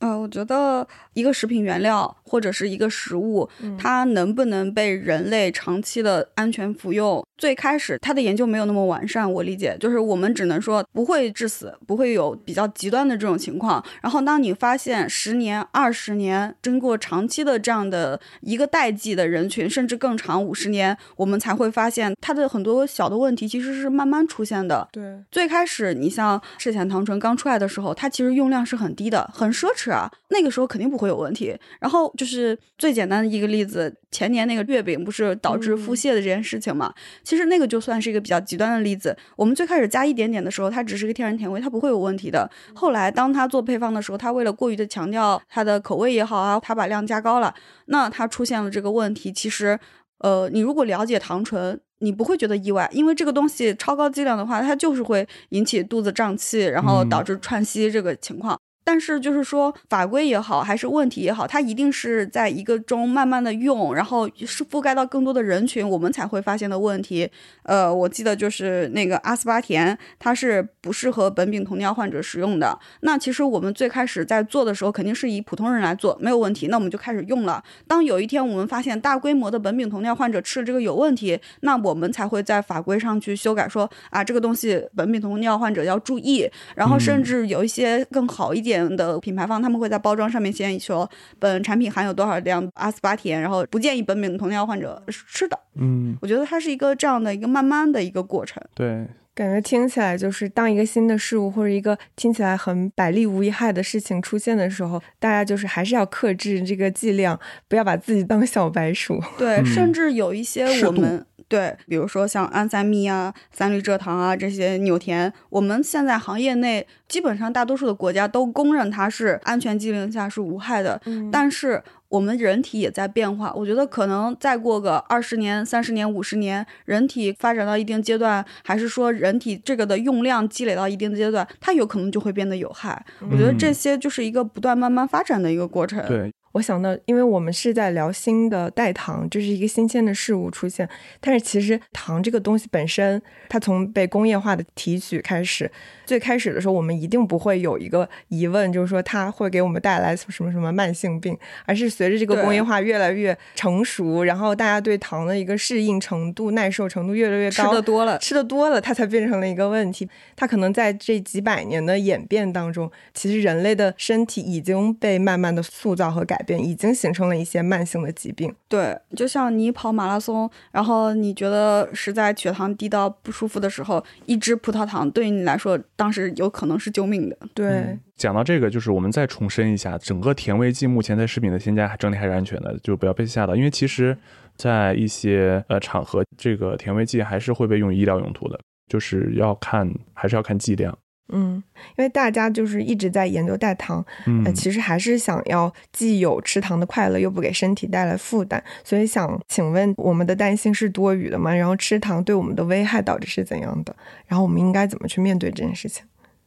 [0.03, 7.25] 呃，我觉得一个食品原料或者是一个食物，它能不能被人类长期的安全服用？
[7.37, 13.81] 最开始它的研究没有那么完善，我理解就是我们只能说不会致死，不会有比较极端的这种情况。
[14.01, 24.89] 然后当你发现十年、二十年，经过长期的这样的一个代际的人群，甚至更长五十年，我们才会发现它的很多小的问题其实是慢慢出现的。
[24.91, 31.56] 对，最开始你像赤藓糖醇刚出来的时候，它其实用量是很低的，很奢侈啊，那个时候肯定不会有问题。
[31.79, 36.93] 然后就是最简单的一个例子，前年那个月饼不是导致腹泻的这件事情嘛？
[37.23, 39.15] 其实那个就算是一个比较极端的例子。
[39.36, 42.49] 我们最开始加一点点的时候，它只是个天然甜味，它不会有问题的。
[42.73, 47.53] 后来当它做配方的时候，它为了过于的强调它的口味也好啊，它把量加高了，
[47.86, 49.32] 那它出现了这个问题。
[49.32, 49.79] 其实，
[50.19, 58.60] 呃，你如果了解糖醇，你不会觉得意外，因为这个东西超高剂量的话，它就是会引起肚子胀气，然后导致串稀这个情况。
[58.84, 67.30] 但是就是说法规也好，还是问题也好，它一定是在一个中慢慢的用，然后是覆盖到更多的人群，我们才会发现的问题。
[67.63, 72.78] 呃，我记得就是那个阿斯巴甜，它是不适合苯丙酮尿患者使用的。
[73.02, 77.63] 那其实我们最开始在做的时候，肯定是以普通人来做，没有问题，那我们就开始用了。
[77.88, 88.72] 当有一天我们发现大规模的苯丙酮尿患者吃了这个有问题，那我们才会在法规上去修改，说啊这个东西苯丙酮尿患者要注意，然后甚至有一些更好一点。
[88.73, 91.09] 点的品牌方，他们会在包装上面先说
[91.39, 95.57] 本产品含有多少量阿斯巴甜，然后不建议本丙酮尿患者吃的。
[95.75, 98.62] 嗯，我觉得它是一个这样的一个慢慢的一个过程。
[98.73, 99.07] 对。
[99.36, 109.19] 感觉听起来就是当一个新的事物或者一个听起来很百利无一害的事情出现的时候，大家就是还是要克制这个剂量，不要把自己当小白鼠。
[109.36, 120.99] 对，甚至有一些我们对，比如说像安赛蜜啊、三氯蔗糖啊这些纽甜，我们现在行业内基本上大多数的国家都公认它是安全剂量下是无害的，
[121.31, 121.83] 但是。
[122.13, 133.03] 我们人体也在变化，我觉得可能再过个二十年、三十年、五十年，人体发展到一定阶段，还是说人体这个的用量积累到一定阶段，它有可能就会变得有害。
[133.31, 136.05] 我觉得这些就是一个不断慢慢发展的一个过程。
[136.05, 136.31] 对。
[136.53, 140.87] 我想到，因为我们是在聊新的代糖，这是一个新鲜的事物出现。
[141.19, 145.71] 但是其实糖这个东西本身，它从被工业化的提取开始，
[146.05, 151.35] 最开始的时候，我们一定不会有一个疑问，就是说它会给我们带来什么什么慢性病，
[151.65, 160.07] 而是随着这个工业化越来越成熟，然后大家对糖的一个适应程度、耐受程度越来越高，吃的多了，吃的多了，它才变成了一个问题。
[160.35, 166.41] 它可能在这几百年的演变当中，其实人类的身体已经被慢慢的塑造和改。
[166.43, 168.53] 变已经形成了一些慢性的疾病。
[168.67, 177.38] 对，就像你跑马拉松，然后你觉得实在血糖低到不舒服的时候，一支葡萄糖对于你来说，当时有可能是救命的。
[177.53, 183.56] 对，讲到这个，就是我们再重申一下，整个甜味剂目前在食品的添加整体还是安全的，就不要被吓到。
[183.56, 184.17] 因为其实，
[184.56, 190.97] 在一些呃场合，这个甜味剂还是会被用于医疗用途的，就是要看还是要看剂量。
[191.29, 191.63] 嗯，
[191.97, 194.05] 因为大家就是一直在研究代糖，
[194.45, 198.62] 呃，其实还是想要既有吃糖的快乐，又不给身体带来负担。
[198.83, 201.53] 所以想请问，我们的担心是多余的吗？
[201.53, 203.95] 然后吃糖对我们的危害到底是怎样的？
[204.27, 206.05] 然后我们应该怎么去面对这件事情？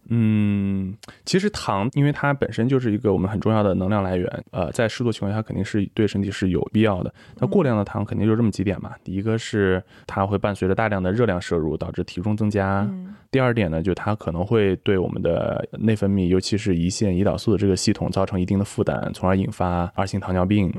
[0.09, 7.13] 嗯，其实糖，因为它本身就是一个我们很重要的能量来源，呃，在适度情况下肯定是对身体是有必要的。
[7.39, 8.93] 那过量的糖肯定就这么几点嘛。
[9.03, 12.89] 第一个是它会伴随着大量的热量摄入，导致体重增加。
[13.31, 20.73] 第二点呢，就它可能会对我们的内分泌，尤其是胰腺、胰岛素的这个系统造成一定的负担，从而引发二型糖尿病。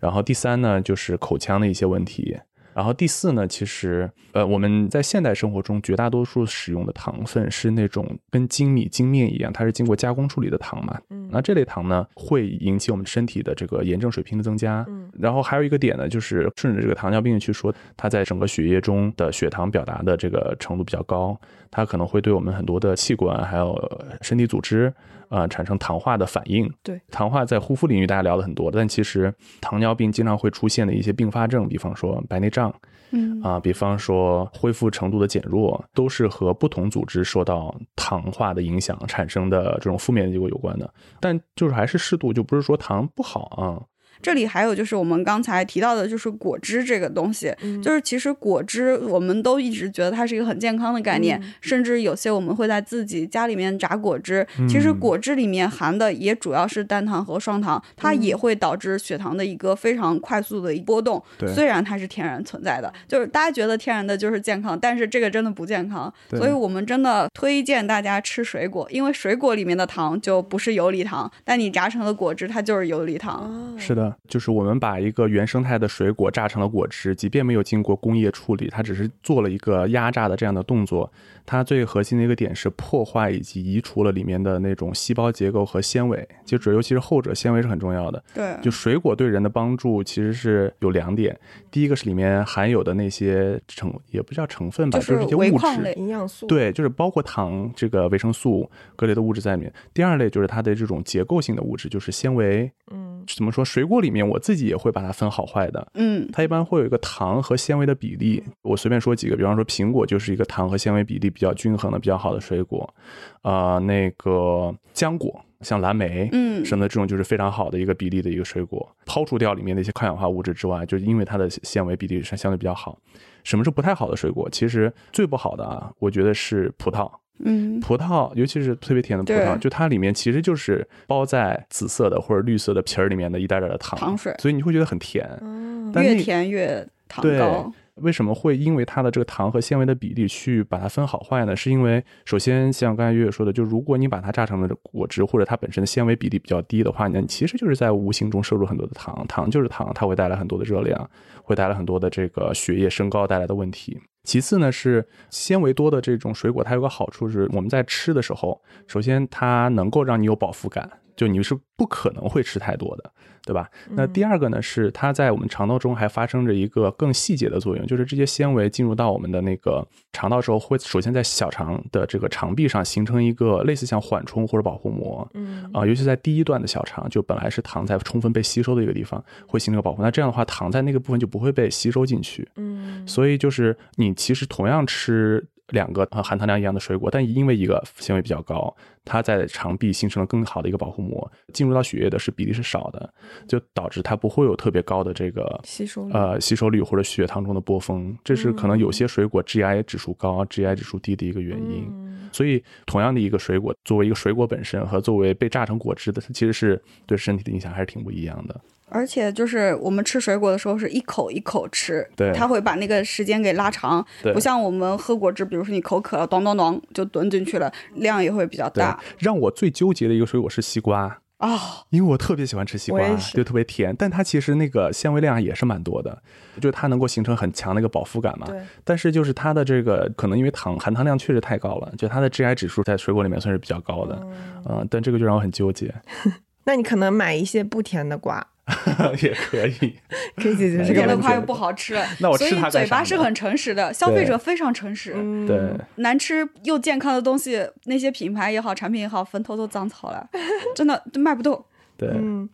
[0.00, 2.36] 然后第三呢，就是口腔的一些问题。
[2.74, 10.98] 然后第四呢，其实，呃，我们在现代生活中绝大多数使用的糖分是那种跟精米精面一样，它是经过加工处理的糖嘛。
[11.10, 11.28] 嗯。
[11.30, 14.84] 那这类糖呢，会引起我们身体的这个炎症水平的增加。
[14.88, 15.10] 嗯。
[15.18, 21.38] 然后还有一个点呢，就是顺着这个糖尿病去说，它在整个血液中的血糖表达的这个程度比较高，
[21.70, 23.76] 它可能会对我们很多的器官还有
[24.22, 24.92] 身体组织。
[25.32, 26.70] 啊，产生糖化的反应。
[26.82, 32.72] 对，糖化在护肤领域大家聊的很多，但其实糖尿病经常会出现的一些并发症，比方说白内障，
[33.12, 40.92] 嗯啊，比方说恢复程度的减弱，都是和不同组织受到糖化的影响产生的这种负面的结果有关的。
[41.18, 43.82] 但就是还是适度，就不是说糖不好啊。
[44.22, 54.46] 这里还有就是我们刚才提到的，就是果汁这个东西，就是其实果汁我们都一直觉得它是一个很健康的概念，甚至有些我们会在自己家里面榨果汁。
[54.68, 61.22] 其实果汁里面含的也主要是单糖和双糖，它也会导致血糖的一个非常快速的一波动。
[61.54, 66.12] 虽然它是天然存在的，就是大家觉得天然的就是健康，但是这个真的不健康。
[66.30, 73.76] 所以我们真的推荐大家吃水果，因为水果里面的糖就不是游离糖，但你榨成的果汁它就是游离糖。
[73.78, 74.11] 是的。
[74.28, 81.10] 就是我们把一个原生态的水果榨成了果汁，即便没有经过工业处理，它只是做了一个压榨的这样的动作。
[81.44, 88.22] 它最核心的一个点是破坏以及移除了里面的那种细胞结构和纤维，就主尤其是后者，纤维是很重要的。
[88.32, 91.36] 对，就水果对人的帮助其实是有两点，
[91.70, 96.46] 第一个是里面含有的那些成也不叫成分吧，就是一些物质、营养素。
[96.46, 99.72] 对，就是包括糖这个维生素各类的物质在里面。
[99.92, 102.70] 第二类就是它的这种结构性的物质，就是纤维。
[102.92, 103.64] 嗯，怎么说？
[103.64, 105.84] 水果里面我自己也会把它分好坏的。
[105.94, 108.44] 嗯，它一般会有一个糖和纤维的比例。
[108.62, 111.32] 我随便说几个，比方说苹果就是一个糖和纤维比例。
[111.32, 112.94] 比较均衡的、比较好的水果，
[113.40, 118.86] 啊，那个浆果，像蓝莓，嗯，什么的这种就是非常好的一个比例的一个水果。
[119.06, 122.98] 抛除掉里面的一些抗氧化物质之外，就是因为它的纤维比例是相对比较好。
[123.44, 124.46] 什么是不太好的水果？
[124.50, 127.10] 其实最不好的啊，我觉得是葡萄。
[127.44, 135.28] 嗯，葡萄，尤其是特别甜的葡萄，就它里面其实就是包在紫色的或者绿色的皮儿里面的一袋袋的糖糖水，所以你会觉得很甜。
[135.42, 137.70] 嗯越甜越糖高。
[137.96, 141.54] 为什么会因为它的这个糖和纤维的比例去把它分好坏呢？
[141.54, 151.10] 是因为首先像刚才月月说的，就如果你把它榨成了果汁，或者它本身的纤维比例比较低的话，那你其实就是在无形中摄入很多的糖，糖就是糖，它会带来很多的热量，
[151.42, 154.00] 会带来很多的这个血液升高带来的问题。
[154.24, 160.88] 其次呢，是纤维多的这种水果，它有个好处是我们在吃的时候，首先它能够让你有饱腹感。
[161.16, 163.12] 就你是不可能会吃太多的，
[163.44, 163.68] 对吧？
[163.90, 180.02] 那第二个呢，是它在我们肠道中还发生着一个更细节的作用，就是这些纤维进入到我们的那个肠道之后，会首先在小肠的这个肠壁上形成一个类似像缓冲或者保护膜，嗯啊，尤其在第一段的小肠，就本来是糖在充分被吸收的一个地方，会形成个保护。
[180.02, 185.46] 那这样的话，糖在那个部分就不会被吸收进去，嗯，所以就是你其实同样吃。
[185.72, 193.12] 两个和含糖量一样的水果，但因为一个纤维比较高，它在肠壁形成了更好的一个保护膜，进入到血液的是比例是少的，
[193.48, 201.90] 就导致它不会有特别高的这个吸收呃吸收率或者血糖中的波峰，这是可能有些水果 GI 指数高、GI 指数低的一个原因。
[202.32, 208.58] 所以，同样的一个水果，作为一个水果本身和作为被榨成果汁的，它其实是对身体的影响还是挺不一样的。
[208.92, 219.02] 而且就是我们吃水果的时候是一口一口吃，对，它会把那个时间给拉长，不像我们喝果汁，比如说你口渴了，咚咚咚就蹲进去了，量也会比较大。
[219.18, 221.58] 让我最纠结的一个水果是西瓜啊，
[221.90, 223.00] 因为我特别喜欢吃西瓜，
[223.34, 226.22] 就特别甜，但它其实那个纤维量也是蛮多的，
[226.60, 228.46] 就它能够形成很强的一个饱腹感嘛。
[228.46, 228.60] 对。
[228.84, 234.20] 但是就是它的这个可能因为糖含糖量确实太高了，就它的 GI 指数在水果里面算是比较高的，
[234.68, 235.92] 嗯，但这个就让我很纠结。
[236.64, 238.46] 那你可能买一些不甜的瓜。
[239.22, 239.98] 也可以，
[240.36, 245.12] 可以解决这个的话又不好吃，那我吃所以嘴巴是很诚实的，消费者非常诚实。
[245.46, 245.58] 对，
[245.96, 250.28] 难吃又健康的东西，那些品牌也好，产品也好，坟头都长草了，
[250.76, 251.64] 真的都卖不动。
[251.96, 252.48] 对，嗯，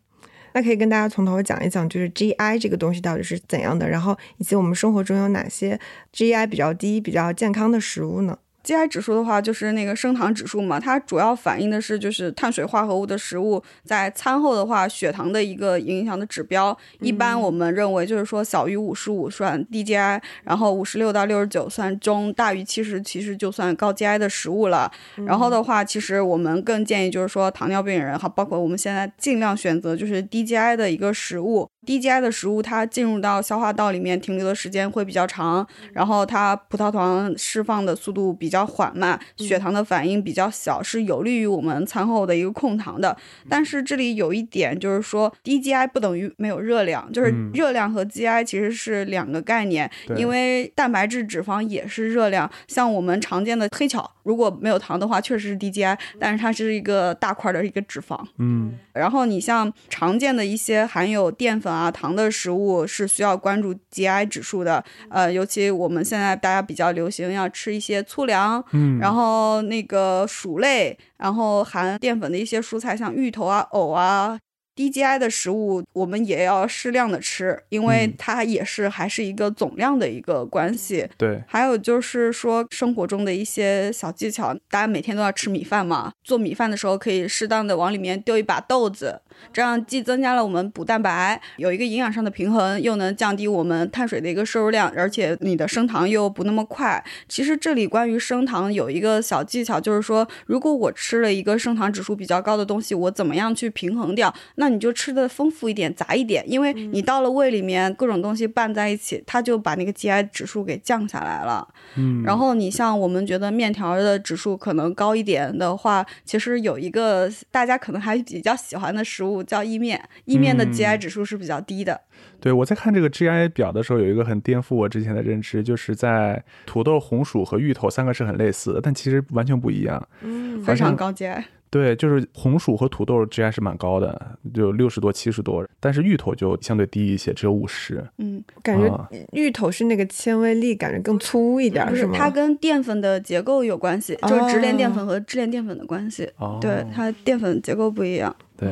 [0.55, 5.79] 那可以跟大家从头讲一讲，就是 GI 这个东西到底是怎样的，然后以及我们生活中有哪些
[6.15, 8.39] GI 比较低、比较健康的食物呢
[8.69, 16.77] ？GI 指数的话，就是那个升糖指数嘛，它主要反映的是就是碳水化合物的食物在餐后的话血糖的一个影响的指标。
[17.01, 24.93] 一般我们认为就是说小于五十五算低 GI，然后五十六到六十九算中，大于七十其实就算高 GI 的食物了。
[25.25, 31.67] 然后的话，其实我们更建议就是说糖尿病人哈，包括我们现在尽量选择就是低 GI 的一个食物。
[31.89, 38.69] 低 GI 的食物它进入到消化道里面停留的时间会比较长，然后它葡萄糖释放的速度比较。
[38.69, 43.17] 缓慢，血糖的反应比较小，是有利于我们餐后的一个控糖的。
[43.49, 49.91] 但是这里有一点就是说，低 GI 不等于没有热量，就是热量和 GI 其实是两个概念。
[50.17, 58.23] 因为蛋白质、脂肪也是热量，像我们常见的黑巧，如果没有糖的话，确实是低 GI，但是它是一个大块的一个脂肪。
[58.37, 58.79] 嗯。
[58.93, 64.85] 然后你像常见的一些含有淀粉啊、糖的食物，是需要关注 GI 指数的。
[65.09, 68.63] 呃，尤其我们现在大家比较流行要吃一些粗粮。
[68.73, 74.39] 嗯，然后那个薯类，然后含淀粉的一些蔬菜，像芋头啊、藕啊。
[74.79, 81.05] 低 GI 的食物我们也要适量的吃，因为它也是还是一个总量的一个关系。
[81.17, 89.21] 对，还有就是说生活中的一些小技巧，大家每天都要吃米饭嘛，做米饭的时候可以适当的往里面丢一把豆子，
[89.53, 97.03] 这样既增加了我们补蛋白，有一个营养上的平衡，又能降低我们碳水的一个摄入量，而且你的升糖又不那么快。
[97.29, 104.33] 其实这里关于升糖有一个小技巧，就是说如果我吃了一个升糖指数比较高的东西，我怎么样去平衡掉？
[104.57, 111.67] 那你就吃的丰富一点，杂一点，因为你到了胃里面，各种东西拌在一起，它就把那个 GI 指数给降下来了。
[111.97, 122.01] 嗯，然后你像我们觉得面条的指数可能高一点的话，其实有一个大家可能还比较喜欢的食物叫意面，意面的 GI 指数是比较低的。
[122.41, 130.09] 对，我在看这个 GI 表的时候，有一个很颠覆我之前的认知，就是在土豆、红薯和芋头三个是很类似的，但其实完全不一样。
[130.23, 131.45] 嗯，非常高 GI。
[131.71, 138.03] 对，就是红薯和土豆 GI 是蛮高的，就六十多、七十多，但是芋头就相对低一些，只有五十。
[138.17, 138.91] 嗯，感觉
[139.33, 142.15] 芋头是那个纤维粒感觉更粗一点，是吗？
[142.17, 146.27] 它跟淀粉的结构有关系，就是直链淀粉和支链淀粉的关系。
[146.39, 148.35] 哦，对，它淀粉结构不一样。
[148.59, 148.69] 对。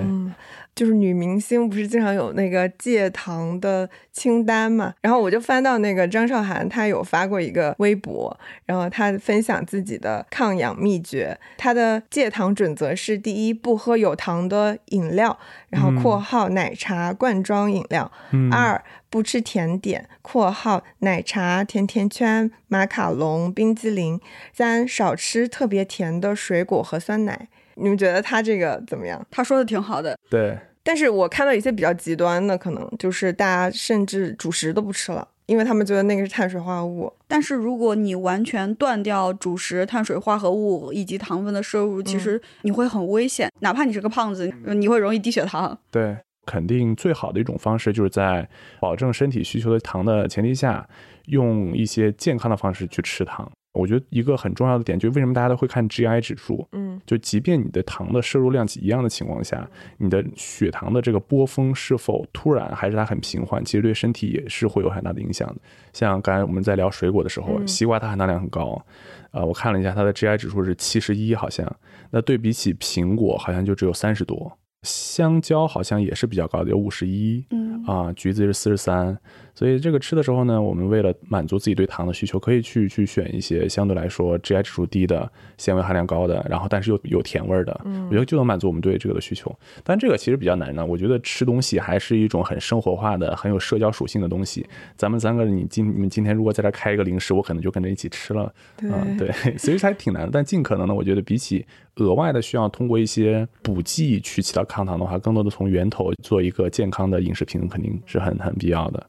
[0.75, 4.93] 就是女明星不是经常有那个戒糖的清单嘛？
[5.01, 11.39] 然后我就翻到那个张韶涵，她有发过一个微博，然后她分享自己的抗氧秘诀。
[11.57, 15.39] 她的戒糖准则是：第一，不喝有糖的饮料，
[15.71, 18.13] 然后（括号奶茶、罐装饮料）；
[18.53, 24.19] 二，不吃甜点（括号奶茶、甜甜圈、马卡龙、冰激凌）；
[24.53, 27.49] 三，少吃特别甜的水果和酸奶。
[27.77, 29.25] 你们觉得他这个怎么样？
[29.31, 30.59] 他说的挺好的，对。
[30.83, 35.27] 但是我看到一些比较极端的，可能就是大家甚至主食都不吃了。
[35.47, 37.13] 因为他们觉得那个是碳水化合物。
[37.29, 43.49] 但是如果你完全断掉主食、碳水化合物以及糖分的摄入，其实你会很危险。
[43.61, 45.79] 哪怕你是个胖子，你会容易低血糖。
[45.91, 46.17] 对，
[46.47, 48.49] 肯定最好的一种方式就是在
[48.81, 50.85] 保证身体需求的糖的前提下，
[51.27, 53.49] 用一些健康的方式去吃糖。
[53.77, 59.69] 我觉得一个很重要的点，就是为什么大家都会看 GI 指数，嗯，就即便你的糖的摄入量一样的情况下，
[59.99, 65.57] 你的血糖的这个波峰是否突然还是它很平缓，其实对身体也是会有很大的影响的。
[65.93, 68.85] 像刚才我们在聊水果的时候，西瓜它含糖量很高，
[69.31, 71.71] 呃，我看了一下它的 GI 指数是七十一，好像，
[72.11, 79.19] 那对比起苹果好像就只有三十多，香蕉好像也是比较高的，有五十一，嗯啊，橘子是四十三。
[79.57, 89.53] 所以这个吃的时候呢，我们为了满足自己对糖的需求，可以去去选一些相对来说 GI 指数低的、纤维含量高的，然后但是又有甜味的，我觉得就能满足我们对这个的需求。
[89.83, 90.85] 但这个其实比较难呢。
[90.85, 94.67] 我觉得吃东西还是一种很生活化的、很有社交属性的东西。
[94.95, 98.53] 咱们三个，你今你们今天如果在这开一个零食，我可能就跟着一起吃了。
[98.83, 100.31] 嗯，对， 所以还挺难的。
[100.31, 101.65] 但尽可能的，我觉得比起
[101.97, 109.07] 额外的需要通过一些补剂去起到抗糖的话，更多的从源头做一个健康的饮食平衡，肯定是很很必要的。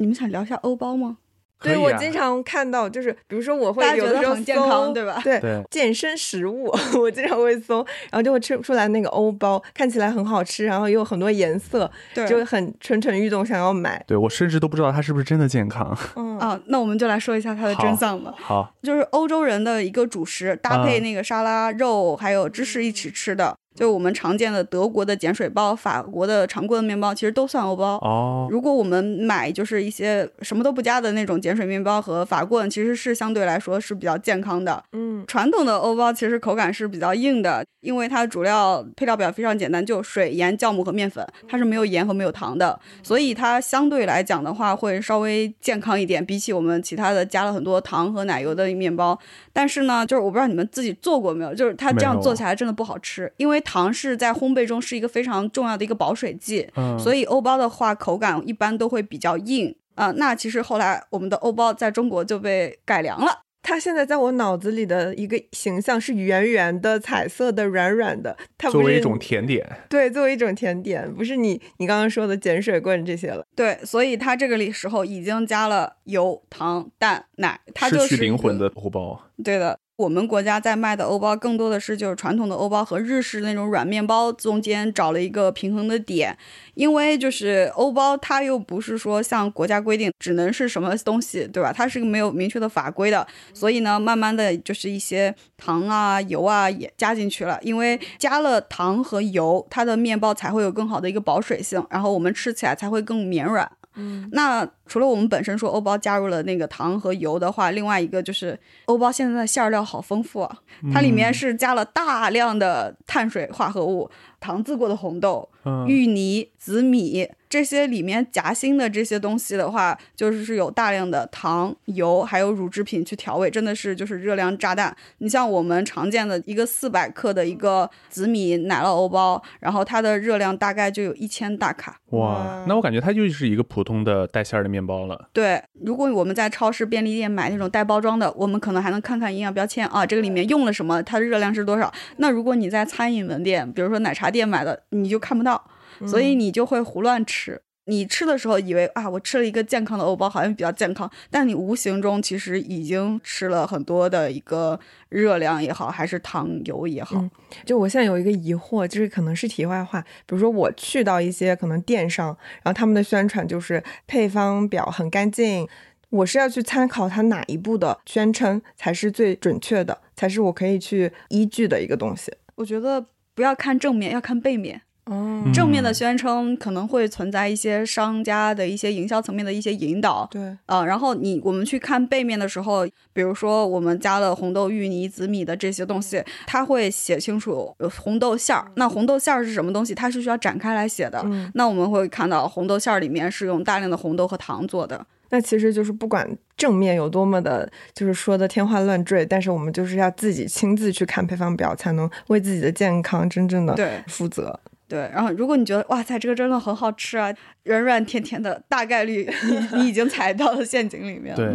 [0.00, 1.18] 你们想聊一下欧包吗？
[1.62, 5.20] 对，我经常看到，就是比如说我会有的时候健康，对吧？
[5.22, 14.02] 对，健身食物， 我经常会搜，然后就会吃出来那个欧包，看起来很好吃，然后又有很多颜色，对，就很蠢蠢欲动，想要买。
[14.06, 15.94] 对我甚至都不知道它是不是真的健康。
[16.16, 18.32] 嗯啊，那我们就来说一下它的真相吧。
[18.38, 23.54] 好，就是欧洲人的一个主食，搭配那个沙拉、肉还有芝士一起吃的。
[23.80, 28.46] 就我们常见的德国的碱水包、法国的常规的面包，其实都算欧包哦。
[28.50, 34.84] 如果我们买就是一些什么都不加的那种碱水面包和法棍，其实是相对来说是比较健康的。
[34.92, 49.18] 嗯，传统的欧包其实口感是比较硬的，因为它主料配料表非常简单，就水、盐、酵母和面粉，它是没有盐和没有糖的，所以它相对来讲的话会稍微健康一点，比起我们其他的加了很多糖和奶油的面包。
[49.52, 60.10] 但是呢，就是我不知道你们自己做过没有，就是它这样做起来真的不好吃，因为糖是在烘焙中是一个非常重要的一个保水剂，嗯，所以欧包的话口感一般都会比较硬啊。
[60.12, 63.42] 那其实后来我们的欧包在中国就被改良了。
[63.62, 68.36] 它现在在我脑子里的一个形象是圆圆的、彩色的、软软的。
[68.56, 73.44] 它作为一种甜点，对，作为一种甜点，不是你你刚刚说的碱水棍这些了。
[73.54, 79.20] 对，所以它这个里时候已经加了油、糖、蛋、奶，它就是失去灵魂的欧包。
[79.44, 79.78] 对的。
[80.00, 86.34] 我们国家在卖的欧包更多的是就是传统的欧包和日式那种软面包中间找了一个平衡的点，
[86.72, 91.70] 因为就是欧包它又不是说像国家规定只能是什么东西，对吧？
[91.70, 103.70] 它是个没有明确的法规的，所以呢，慢慢的就是一些糖啊、油啊也加进去了，因为加了糖和油，它的面包才会有更好的一个保水性，然后我们吃起来才会更绵软。
[104.00, 110.58] 嗯，那除了我们本身说欧包加入了那个糖和油的话，另外一个就是欧包现在的馅料好丰富啊，
[110.92, 115.48] 它里面是加了大量的碳水化合物、糖渍过的红豆、
[115.86, 117.28] 芋泥、紫米。
[117.50, 124.96] 这些里面夹心的这些东西的话，就是是有大量的糖、油还有乳制品去调味，真的是就是热量炸弹。
[125.18, 131.98] 你像我们常见的一个四百克的一个紫米奶酪欧包，然后它的热量大概就有一千大卡。
[132.10, 135.28] 哇，那我感觉它就是一个普通的带馅儿的面包了。
[135.32, 141.92] 对，如果我们在超市、便利店买那种带包装的，我们可能还能看看营养标签啊，这个里面用了什么，它的热量是多少。
[142.18, 145.60] 那如果你在餐饮门店，比如说奶茶店买的，你就看不到。
[146.06, 154.78] 所以你就会胡乱吃，你吃的时候以为啊，我吃了一个健康的欧包，好像比较健康，但你无形中其实已经吃了很多的一个
[155.08, 157.20] 热量也好，还是糖油也好。
[157.20, 157.30] 嗯，
[157.64, 162.28] 就我现在有一个疑惑，就是可能是题外话，比如说我去到一些可能电商，
[162.62, 165.66] 然后他们的宣传就是配方表很干净，
[166.10, 172.32] 我是要去参考它哪一步的宣称才是最准确的，才是我可以去依据的一个东西。
[172.56, 174.82] 我觉得不要看正面，要看背面。
[175.10, 188.70] 哦，正面的宣称可能会存在一些商家的一些营销层面的一些引导，对，呃，然后你我们去看背面的时候，比如说我们加了红豆、芋泥、紫米的这些东西，它会写清楚红豆馅儿。
[188.76, 189.92] 那红豆馅儿是什么东西？
[189.92, 191.20] 它是需要展开来写的。
[191.24, 195.04] 嗯，那我们会看到红豆馅儿里面是用大量的红豆和糖做的。
[195.30, 204.58] 那其实就是不管正面有多么的，就是说的天花乱坠，但是我们就是要自己亲自去看配方表，才能为自己的健康真正的对负责。
[204.90, 207.32] 对，然后如果你觉得哇塞，这个真的很好吃啊，
[207.62, 209.30] 软软甜甜的，大概率
[209.72, 211.32] 你你已经踩到了陷阱里面。
[211.36, 211.48] 对，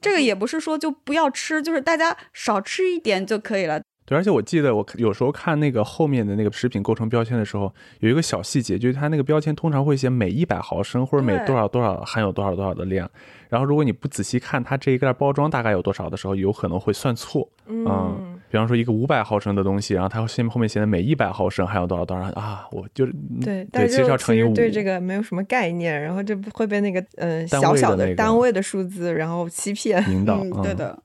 [0.00, 3.82] 这个也不是说就不要吃，就是大家少吃一点就可以了。
[4.04, 13.08] 对，而且我记得我有时候看那个后面的那个食品构成标签的时候，有一个小细节，就是它那个标签通常会写每一百毫升或者每多少多少含有多少多少的量。
[13.48, 17.48] 然后如果你不仔细看它这一袋包装大概有多少的时候，有可能会算错。
[17.66, 24.52] 嗯，比方说一个五百毫升的东西，然后它后面后面写的每一百毫升含有多少多少啊，我就是对对，其实要乘以五。
[24.52, 30.42] 对这个没有什么概念，然后就会被那个呃小小的单位的数字然后欺骗引导。
[30.62, 30.98] 对的。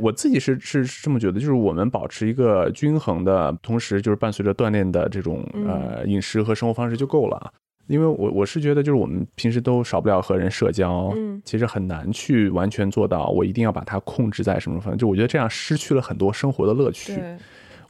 [0.00, 7.52] 我自己是是这么觉得，就是我们保持一个均衡的，同时就是伴随着锻炼的这种呃饮食和生活方式就够了。
[7.86, 14.98] 因为我我是觉得，就是我们平时都少不了和人社交，嗯，其实很难去完全做到，我一定要把它控制在什么方面。
[14.98, 17.20] 就我觉得这样失去了很多生活的乐趣。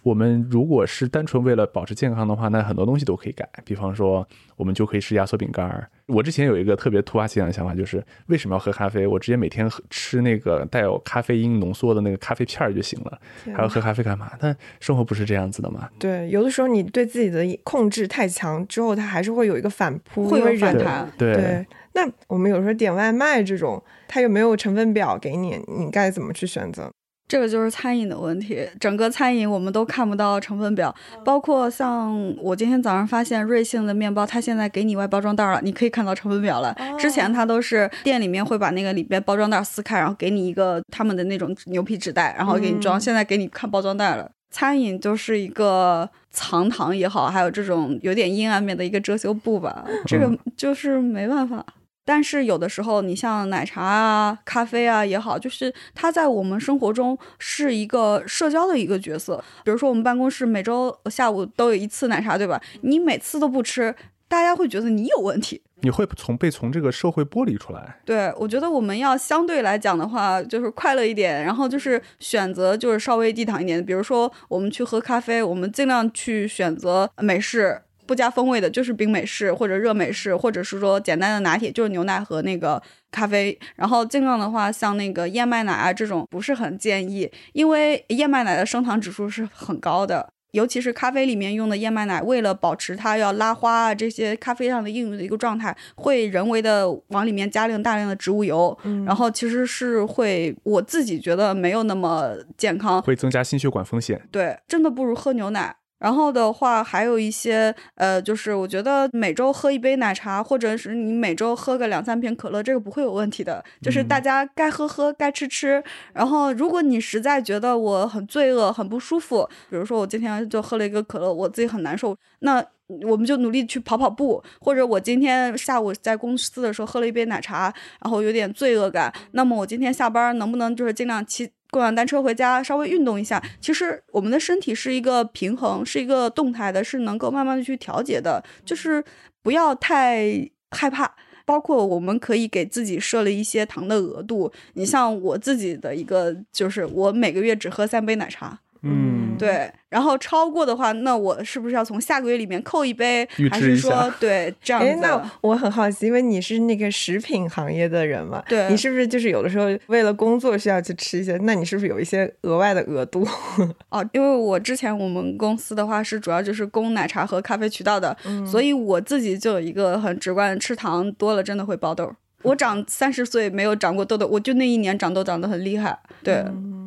[0.03, 3.48] 我们如果是单纯为了保持健康的话，那很多东西都可以改。
[3.64, 4.26] 比方说，
[4.57, 5.88] 我们就可以吃压缩饼干儿。
[6.07, 9.07] 我之前有一个特别突发奇想的想法，就是为什么要喝咖啡？
[9.07, 13.20] 我直接每天喝吃那个带有咖啡因浓缩的那个咖啡片儿就行了，
[13.55, 14.32] 还要喝咖啡干嘛？
[14.40, 15.88] 但生活不是这样子的嘛？
[15.98, 21.11] 对，有的时候你对自己的控制太强之后，它还是会有一个反扑，会有反弹。
[21.16, 21.64] 对。
[21.92, 25.61] 那我们有时候点外卖这种，它有没有成分表给你？
[25.66, 26.88] 你该怎么去选择？
[27.30, 30.92] 这个就是餐饮的问题，整个餐饮我们都看不到成分表，
[31.24, 36.76] 包括像我今天早上发现瑞幸的面包，它现在给你外包装袋了，你可以看到成分表了。
[36.98, 43.00] 之前它都是店里面会把那个里边包装袋撕开，然后给你一个他们的那种牛皮纸袋，然后给你装。
[43.00, 44.28] 现在给你看包装袋了。
[44.50, 51.64] 餐饮就是一个藏糖也好，还有这种有点阴暗面的一个遮羞布吧，这个就是没办法。
[52.05, 59.42] 但是有的时候，你像奶茶啊、咖啡啊也好，就是它在我们生活中是一个社交的一个角色。
[59.64, 62.61] 比如说，我们办公室每周下午都有一次奶茶，对吧？
[62.82, 63.94] 你每次都不吃，
[64.26, 65.62] 大家会觉得你有问题。
[65.82, 67.96] 你会从被从这个社会剥离出来。
[68.05, 73.82] 对，我觉得我们要相对来讲的话，就是快乐一点，然后就是选择就是稍微低糖一点。
[73.82, 77.80] 比如说，我们去喝咖啡，我们尽量去选择美式。
[78.11, 82.82] 不加风味的，就是冰美式或者热美式，或者是说简单的拿铁，就是牛奶和那个
[83.12, 83.56] 咖啡。
[83.76, 104.20] 然后尽量的话，像那个燕麦奶啊这种，不是很建议，因为燕麦奶的升糖指数是很高的，尤其是咖啡里面用的燕麦奶，为了保持它要拉花啊这些咖啡上的应用的一个状态，会人为的往里面加量大量的植物油，然后其实是会，我自己觉得没有那么健康，会增加心血管风险。
[104.32, 105.76] 对，真的不如喝牛奶。
[106.01, 113.62] 然后的话，还有一些，呃，就是我觉得每周喝一杯奶茶，或者是你每周喝个两三瓶可乐，这个不会有问题的。
[113.82, 115.82] 就是大家该喝喝，该吃吃。
[116.14, 122.64] 然后，如果你实在觉得我很罪恶、很不舒服，比如说我今天就喝了一个可乐，我自己很难受，那
[123.07, 124.42] 我们就努力去跑跑步。
[124.61, 127.72] 或者我今天下午在公司的时候喝了一杯奶茶，
[128.03, 131.51] 然后有点罪恶感，那么我今天下班能不能就是尽量骑。
[131.70, 133.42] 共享单车回家，稍微运动一下。
[133.60, 138.42] 其实我们的身体是一个平衡，是一个动态的，是能够慢慢的去调节的。
[138.64, 139.02] 就是
[139.42, 141.14] 不要太害怕。
[141.46, 144.52] 包括我们可以给自己设了一些糖的额度。
[144.74, 148.60] 你像我自己的一个，就是我每个月只喝三杯奶茶。
[148.82, 153.28] 嗯，对，然后超过的话，那我是不是要从下个月里面扣一杯？
[153.50, 154.96] 还是说，对，这样子？
[155.02, 161.36] 那我很好奇，因为你是那个食品行业的人嘛，对，你是不是就是有的时候为了工作需要去吃一些？
[161.42, 163.26] 那你是不是有一些额外的额度？
[163.90, 168.16] 哦，因为我之前我们公司的话是主要就是供奶茶和咖啡渠道的，
[168.50, 172.10] 所以我自己就有一个很直观，吃糖多了真的会爆痘。
[172.42, 175.98] 我长三十岁没有长过痘痘，我就那一年长痘长得很厉害。
[176.22, 176.42] 对，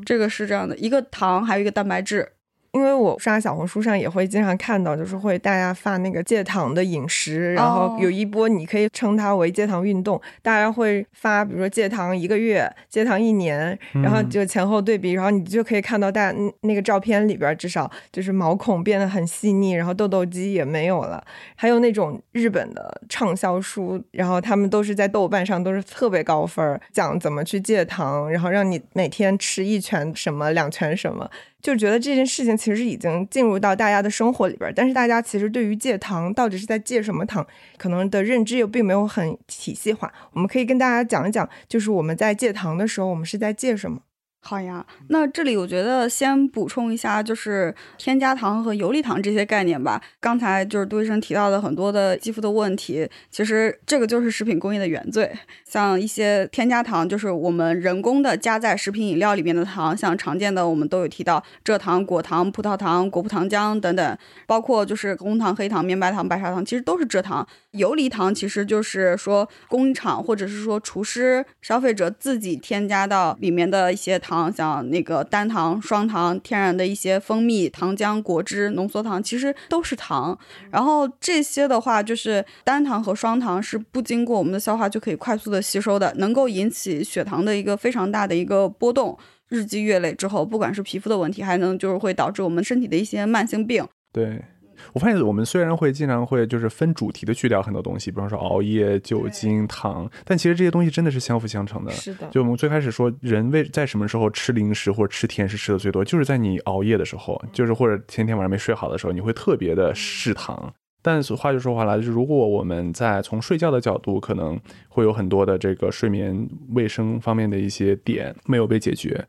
[0.06, 2.33] 这个是这样的，一个糖还有一个蛋白质。
[2.74, 21.24] 因为我刷小红书上也会经常看到，就是会大家发那个戒糖的饮食，然后有一波你可以称它为戒糖运动，大家会发，比如说戒糖一个月、戒糖一年，然后就前后对比，然后你就可以看到大那个照片里边至少就是毛孔变得很细腻，然后痘痘肌也没有了。
[21.56, 31.30] 还有那种日本的畅销书，然后他们都是在豆瓣上都是特别高分，讲怎么去戒糖，然后让你每天吃一拳什么两拳什么。
[31.64, 37.48] 就觉得这件事情其实已经进入到大家的生活里边，但是大家其实对于戒糖到底是在戒什么糖，
[37.78, 40.12] 可能的认知又并没有很体系化。
[40.34, 44.02] 我们可以跟大家讲一讲，就是我们在戒糖的时候，我们是在戒什么。
[44.46, 50.02] 好呀，那这里我觉得先补充一下，就是添加糖和游离糖这些概念吧。
[50.20, 55.32] 刚才就是杜医生提到的很多的肌肤的问题，其实这个就是食品工业的原罪。
[55.64, 67.48] 像一些添加糖，就是我们人工的加在食品饮料里面的糖，像常见的我们都有提到蔗糖、果糖、葡萄糖、果葡糖浆等等，包括就是红糖、黑糖、绵白糖、白砂糖，其实都是蔗糖。
[67.72, 74.33] 游离糖其实就是说工厂或者是说厨师、消费者自己添加到里面的一些糖。
[74.34, 80.38] 糖，像那个单糖、双糖、天然的一些蜂蜜、糖浆、果汁、浓缩糖，其实都是糖。
[80.72, 89.18] 然后这些的话，就是单糖和双糖是不经过我们的消化就可以快速的吸收的，能够引起血糖的一个非常大的一个波动。
[89.50, 93.86] 日积月累之后，不管是皮肤的问题，还能就是会导致我们身体的一些慢性病。
[94.12, 94.44] 对。
[94.92, 101.92] 我发现我们虽然会经常会就是分主题的去聊很多东西，比方说熬夜、酒精、糖，但其实这些东西真的是相辅相成的。
[101.92, 110.74] 是的，就我们最开始说，人为在什么时候吃零食或者吃甜食吃的最多，就是在你熬夜的时候，就是或者前天晚上没睡好的时候，你会特别的嗜糖。
[111.06, 114.58] 但是话就说回来，就是如果我们在从睡觉的角度，可能
[114.88, 119.26] 会有很多的这个睡眠卫生方面的一些点没有被解决。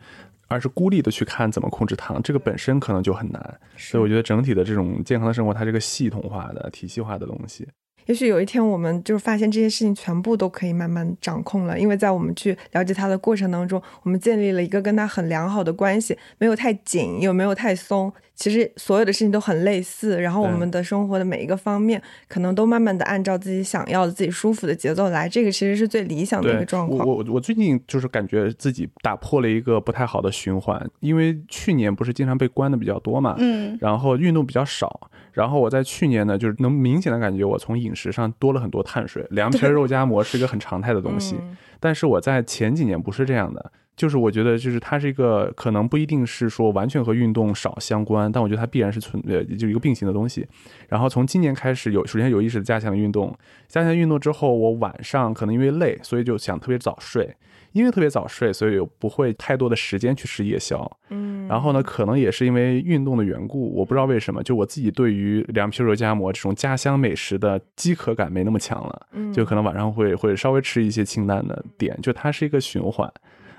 [0.54, 3.60] 而是孤立的去看怎么控制糖，这个本身可能就很难。
[3.76, 7.66] 所以我觉得整体的这种健康的生活，它是个系统化的、体系化的东西。
[8.06, 18.12] 也许有一天，我们就是发现这些事情全部都可以慢慢掌控了，因为在我们去了解它的过程当中，我们建立了一个跟它很良好的关系，没有太紧，又没有太松。
[18.34, 25.28] 其实所有的事情都很类似，然后我们的生活的每一个方面，可能都慢慢的按照自己想要的、自己舒服的节奏来。
[25.28, 27.06] 这个其实是最理想的一个状况。
[27.06, 35.10] 我我我最近就是感觉自己打破了一个不太好的循环，因为去年不是经常被关的比较多嘛，嗯，然后运动比较少。
[35.32, 41.36] 然后我在去年呢，就是能明显的感觉我从饮食上多了很多碳水，凉皮、肉夹馍是一个很常态的东西。
[41.80, 50.46] 但是我在前几年不是这样的，就是我觉得就是它是一个可能不一定是说完全和运动少相关，但我觉得它必然是存呃就一个并行的东西。
[50.88, 53.36] 然后从今年开始有首先有意识的加强运动，
[53.68, 57.36] 加强运动之后，我晚上可能因为累，所以就想特别早睡。
[57.72, 60.88] 因为特别早睡，所以不会太多的时间去吃夜宵。
[61.08, 69.06] 嗯，然后呢，可能也是因为运动的缘故，我不知道为什么，就我自己对于凉皮、肉夹馍这种家乡美食的饥渴感没那么强了。
[69.10, 73.12] 嗯，就可能晚上会会稍微吃一些清淡的点，就它是一个循环。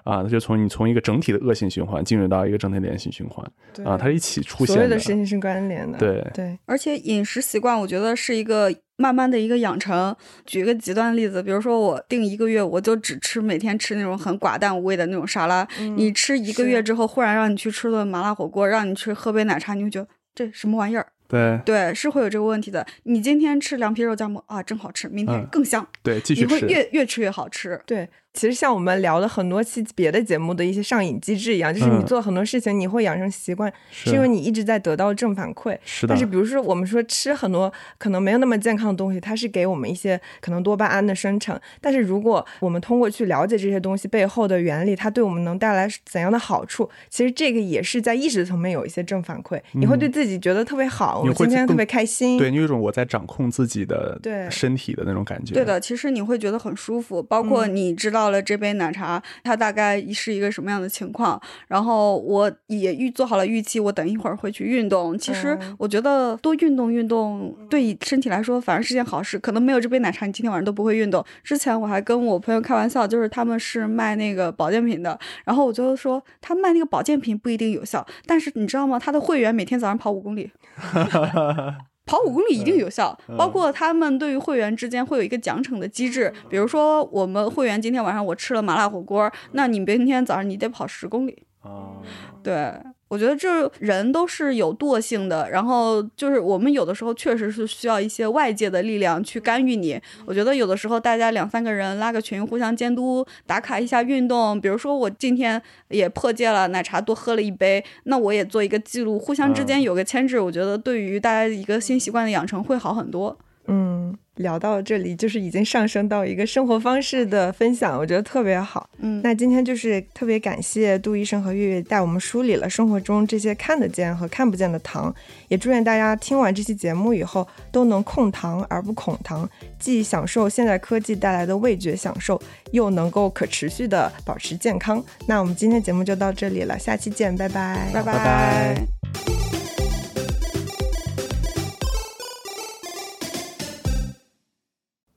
[0.06, 3.44] 啊，那就从你从一个整体的恶性循环进入到一个整体的良性循环，
[3.84, 4.74] 啊，它一起出现的。
[4.76, 5.98] 所有的事情是关联的。
[5.98, 10.16] 对对，而且饮食习惯，我觉得是一个慢慢的一个养成。
[10.46, 15.68] 举一个极端例子，比如说我定一个月，我就只吃每天吃那种很寡淡无味的那种沙拉。
[15.98, 21.08] 你吃一个月之后，忽然让你去吃顿麻辣火锅，让你去喝杯奶茶，你会觉得这什么玩意儿？
[21.28, 22.86] 对对，是会有这个问题的。
[23.06, 25.84] 你今天吃凉皮肉夹馍啊，真好吃，明天更香。
[26.04, 27.82] 对，继续吃，你会越越吃越好吃。
[27.88, 28.08] 对。
[28.36, 35.78] 其实像我们聊的很多期别的节目的一些上瘾机制一样，就是你做很多事情，你会养成习惯，是因为你一直在得到正反馈。
[35.86, 36.10] 是的。
[36.10, 41.58] 但是比如说我们说吃很多可能没有那么健康的东西，它是给我们一些可能多巴胺的生成。
[41.80, 49.58] 但是如果我们通过去了解这些东西背后的原理，它对我们能带来怎样的好处，其实这个也是在意识层面有一些正反馈。
[49.72, 52.38] 你会对自己觉得特别好，我今天特别开心。
[52.38, 54.20] 对你有一种我在掌控自己的
[54.52, 55.54] 身体的那种感觉。
[55.54, 58.25] 对的，其实你会觉得很舒服，包括你知道。
[58.26, 61.40] 到了这杯奶茶，它大概是一个什么样的情况？
[61.68, 65.16] 然后我也预做好了预期，我等一会儿会去运动。
[65.16, 69.38] 其实我觉得多运动运动对身体来说反而是件好事。
[69.38, 71.24] 可能没有这杯奶茶，你今天晚上都不会运动。
[71.44, 78.98] 之前我还跟我朋友开玩笑，就是他们是卖那个保健品的，然后我就说他卖那个保健品不一定有效，但是你知道吗？
[78.98, 80.50] 他的会员每天早上跑五公里。
[82.06, 91.44] 跑五公里一定有效，包括他们对于会员之间会有一个奖惩的机制，比如说我们会员今天晚上我吃了麻辣火锅，那你明天早上你得跑十公里。
[91.62, 92.02] 哦，
[92.44, 92.74] 对。
[93.16, 99.98] 我觉得这人都是有惰性的，然后就是我们有的时候确实是需要一些外界的力量去干预你。
[100.26, 104.60] 我觉得有的时候大家两三个人拉个群，互相监督打卡一下运动。
[104.60, 113.38] 比如说我今天也破戒了，奶茶多喝了一杯，那我也做一个记录，互相之间有个牵制，我觉得对于大家一个新习惯的养成会好很多。
[113.68, 114.14] 嗯。
[114.36, 118.90] 聊到这里，就是已经上升到一个生活方式的分享，我觉得特别好。
[119.00, 125.14] 嗯，那今天就是特别感谢杜医生和月月带我们梳理了生活中这些看得见和看不见的糖，
[125.48, 135.04] 也祝愿大家听完这期节目以后都能控糖而不恐糖，既享受现代科技带来的味觉享受，又能够可持续的保持健康。
[135.28, 139.55] 那我们今天节目就到这里了，下期见，拜拜，拜拜。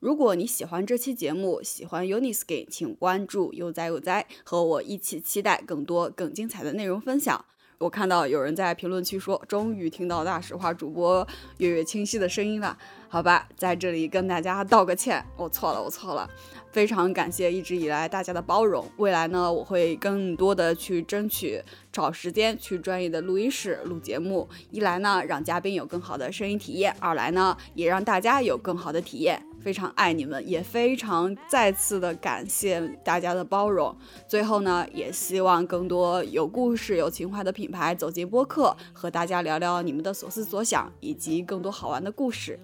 [0.09, 7.45] 如果你喜欢这期节目，喜欢 Uniskin，请关注悠哉悠哉，和我一起期待更多更精彩的内容分享。
[7.77, 11.29] 我看到有人在评论区说，终于听到大实话主播
[11.59, 12.77] 月月清晰的声音了。
[13.07, 16.29] 好吧，在这里跟大家道个歉，我错了，我错了。
[16.73, 18.87] 非常感谢一直以来大家的包容。
[18.97, 24.49] 未来呢，我会更多的去争取找时间去专业的录音室录节目。
[24.71, 29.43] 一来呢，让嘉宾有更好的声音体验；二来呢，也让大家有更好的体验。
[29.69, 33.95] 非常爱你们，也非常再次的感谢大家的包容。
[34.27, 42.59] 最后呢，也希望更多有故事、有情怀的品牌走进播客，和大家聊聊你们的所思所想，以及更多好玩的故事。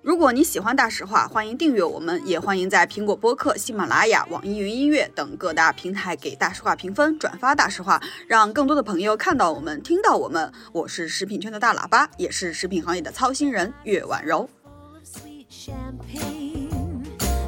[0.00, 10.50] 如果你喜欢大实话，欢迎订阅我们，也欢迎在苹果播客、喜马拉雅、网易云音乐等各大平台给大实话评分、转发大实话，让更多的朋友看到我们、听到我们。
[10.72, 14.48] 我是食品圈的大喇叭，也是食品行业的操心人岳婉柔。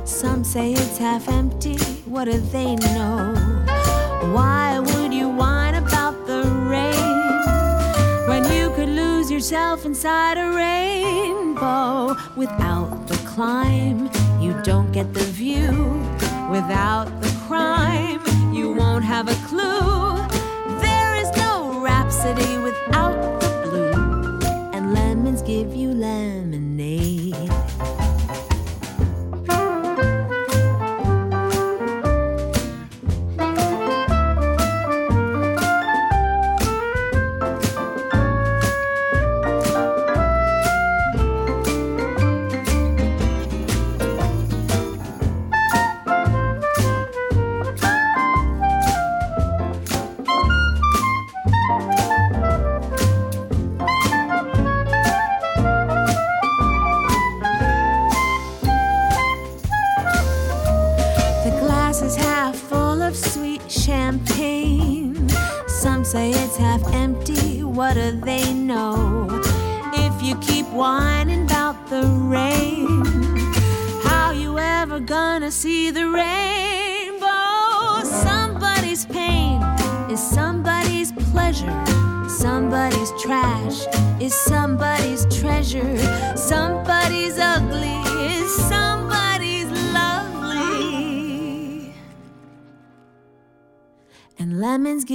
[0.04, 3.34] Some say it's half empty, what do they know?
[4.32, 6.42] Why would you whine about the
[6.74, 12.16] rain when you could lose yourself inside a rainbow?
[12.34, 15.70] Without the climb, you don't get the view.
[16.50, 18.22] Without the crime,
[18.54, 20.16] you won't have a clue.
[20.80, 24.40] There is no rhapsody without the blue,
[24.72, 26.67] and lemons give you lemonade.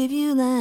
[0.04, 0.53] Give you lemonade.